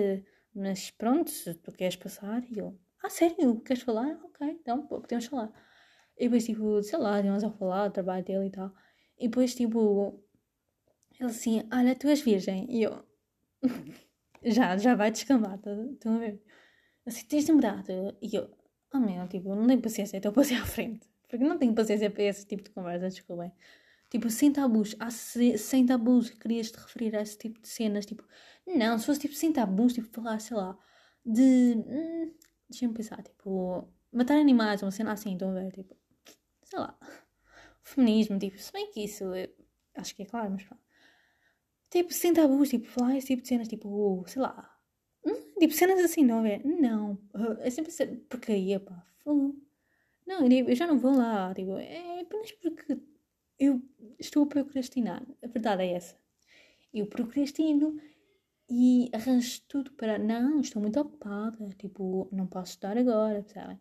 mas 0.53 0.91
pronto, 0.91 1.29
se 1.29 1.53
tu 1.55 1.71
queres 1.71 1.95
passar, 1.95 2.43
e 2.43 2.59
ele, 2.59 2.73
ah, 3.03 3.09
sério, 3.09 3.59
queres 3.61 3.83
falar? 3.83 4.19
Ok, 4.23 4.47
então 4.49 4.85
podemos 4.87 5.25
falar. 5.27 5.51
E 6.17 6.25
depois 6.25 6.45
tipo, 6.45 6.81
sei 6.83 6.99
lá, 6.99 7.21
tínhamos 7.21 7.43
a 7.43 7.51
falar 7.51 7.87
do 7.87 7.93
trabalho 7.93 8.25
dele 8.25 8.47
e 8.47 8.51
tal. 8.51 8.73
E 9.19 9.27
depois, 9.27 9.55
tipo, 9.55 10.23
ele 11.19 11.29
assim, 11.29 11.63
olha, 11.73 11.95
tu 11.95 12.07
és 12.07 12.21
virgem. 12.21 12.67
E 12.69 12.83
eu, 12.83 13.03
já, 14.43 14.77
já 14.77 14.95
vai 14.95 15.11
descambar, 15.11 15.59
tá, 15.59 15.71
estão 15.91 16.15
a 16.15 16.19
ver? 16.19 16.41
Assim, 17.05 17.25
tens 17.27 17.47
namorado? 17.47 17.91
E 18.21 18.35
eu, 18.35 18.49
oh 18.93 18.99
meu, 18.99 19.27
tipo, 19.27 19.55
não 19.55 19.67
tenho 19.67 19.81
paciência, 19.81 20.17
então 20.17 20.33
passei 20.33 20.57
à 20.57 20.65
frente. 20.65 21.07
Porque 21.27 21.43
não 21.43 21.57
tenho 21.57 21.73
paciência 21.73 22.09
para 22.09 22.23
esse 22.23 22.45
tipo 22.45 22.63
de 22.63 22.69
conversa, 22.71 23.09
desculpem. 23.09 23.51
Tipo, 24.09 24.29
sem 24.29 24.51
tabus. 24.51 24.95
Há 24.99 25.09
sem 25.11 25.85
tabus, 25.85 26.29
querias 26.29 26.71
te 26.71 26.77
referir 26.77 27.15
a 27.15 27.21
esse 27.21 27.37
tipo 27.37 27.59
de 27.59 27.67
cenas. 27.67 28.05
Tipo, 28.05 28.23
não, 28.65 28.97
se 28.97 29.05
fosse 29.05 29.19
tipo 29.21 29.35
sem 29.35 29.51
tabus, 29.51 29.93
tipo, 29.93 30.07
falar, 30.09 30.39
sei 30.39 30.55
lá, 30.57 30.77
de. 31.25 31.41
Hum, 31.87 32.33
Deixa-me 32.69 32.93
pensar, 32.93 33.21
tipo, 33.23 33.87
matar 34.11 34.37
animais, 34.37 34.81
uma 34.81 34.91
cena 34.91 35.13
assim, 35.13 35.33
estão 35.33 35.51
a 35.51 35.53
ver? 35.53 35.71
Tipo, 35.71 35.95
sei 36.63 36.79
lá 36.79 36.97
feminismo, 37.87 38.37
tipo, 38.37 38.57
se 38.57 38.71
bem 38.71 38.91
que 38.91 39.03
isso 39.03 39.25
acho 39.95 40.15
que 40.15 40.23
é 40.23 40.25
claro, 40.25 40.51
mas 40.51 40.63
pronto. 40.63 40.83
Tipo, 41.89 42.13
sem 42.13 42.33
tabus, 42.33 42.69
tipo, 42.69 42.85
falar 42.87 43.15
esse 43.17 43.27
tipo 43.27 43.41
de 43.41 43.47
cenas, 43.47 43.67
tipo, 43.67 44.23
sei 44.27 44.41
lá. 44.41 44.77
Hum, 45.25 45.35
tipo, 45.59 45.73
cenas 45.73 45.99
assim, 46.01 46.23
não 46.23 46.45
é? 46.45 46.59
Não. 46.63 47.17
É 47.59 47.69
sempre 47.69 47.91
porcaria, 48.29 48.79
pá. 48.79 49.05
Não, 50.27 50.45
eu 50.47 50.75
já 50.75 50.85
não 50.85 50.99
vou 50.99 51.15
lá. 51.15 51.53
Tipo, 51.55 51.77
é 51.77 52.21
apenas 52.21 52.51
porque 52.51 52.99
eu 53.59 53.81
estou 54.19 54.43
a 54.43 54.47
procrastinar. 54.47 55.23
A 55.43 55.47
verdade 55.47 55.83
é 55.83 55.93
essa. 55.93 56.15
Eu 56.93 57.07
procrastino 57.07 57.99
e 58.69 59.09
arranjo 59.13 59.61
tudo 59.67 59.91
para. 59.93 60.19
Não, 60.19 60.61
estou 60.61 60.81
muito 60.81 60.99
ocupada. 60.99 61.69
Tipo, 61.79 62.29
não 62.31 62.47
posso 62.47 62.71
estudar 62.73 62.97
agora, 62.97 63.43
percebem? 63.43 63.79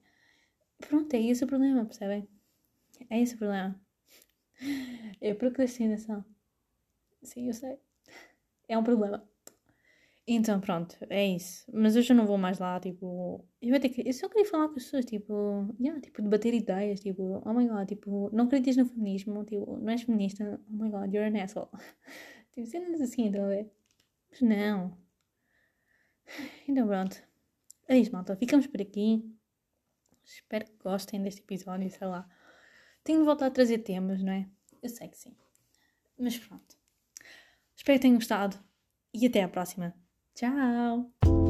Pronto, 0.78 1.14
é 1.14 1.22
esse 1.22 1.44
o 1.44 1.46
problema, 1.48 1.84
percebem? 1.84 2.28
É 3.10 3.20
esse 3.20 3.34
o 3.36 3.38
problema. 3.38 3.80
É 5.20 5.34
procrastinação. 5.34 6.24
Sim, 7.22 7.48
eu 7.48 7.54
sei. 7.54 7.78
É 8.68 8.78
um 8.78 8.84
problema. 8.84 9.28
Então, 10.28 10.60
pronto, 10.60 10.96
é 11.08 11.24
isso. 11.24 11.64
Mas 11.72 11.94
hoje 11.94 12.12
eu 12.12 12.16
não 12.16 12.26
vou 12.26 12.36
mais 12.36 12.58
lá, 12.58 12.80
tipo... 12.80 13.44
Eu, 13.62 13.80
que, 13.80 14.02
eu 14.04 14.12
só 14.12 14.28
queria 14.28 14.44
falar 14.44 14.68
com 14.68 14.74
as 14.74 14.84
pessoas, 14.84 15.04
tipo... 15.04 15.72
Yeah, 15.78 16.00
tipo, 16.00 16.20
debater 16.20 16.52
ideias, 16.52 16.98
tipo... 17.00 17.40
Oh 17.44 17.54
my 17.54 17.68
god, 17.68 17.86
tipo... 17.88 18.28
Não 18.32 18.46
acreditas 18.46 18.76
no 18.76 18.86
feminismo, 18.86 19.44
tipo... 19.44 19.76
Não 19.78 19.88
és 19.92 20.02
feminista, 20.02 20.60
oh 20.68 20.72
my 20.72 20.90
god, 20.90 21.14
you're 21.14 21.28
an 21.28 21.40
asshole. 21.40 21.68
tipo, 22.50 22.66
cenas 22.66 23.00
assim, 23.00 23.28
a 23.28 23.46
ver? 23.46 23.70
Mas 24.30 24.40
não. 24.40 24.98
Então, 26.66 26.88
pronto. 26.88 27.22
É 27.88 27.96
isso, 27.96 28.12
malta. 28.12 28.34
Ficamos 28.34 28.66
por 28.66 28.82
aqui. 28.82 29.24
Espero 30.24 30.64
que 30.64 30.76
gostem 30.82 31.22
deste 31.22 31.40
episódio, 31.40 31.88
sei 31.88 32.06
lá. 32.08 32.28
Tenho 33.04 33.20
de 33.20 33.24
voltar 33.24 33.46
a 33.46 33.50
trazer 33.50 33.78
temas, 33.78 34.20
não 34.20 34.32
é? 34.32 34.48
Eu 34.82 34.88
sei 34.88 35.06
que 35.06 35.16
sim. 35.16 35.36
Mas 36.18 36.36
pronto. 36.36 36.76
Espero 37.76 37.96
que 37.98 38.02
tenham 38.02 38.16
gostado 38.16 38.58
e 39.14 39.24
até 39.24 39.44
à 39.44 39.48
próxima. 39.48 39.94
Tchau! 40.36 41.45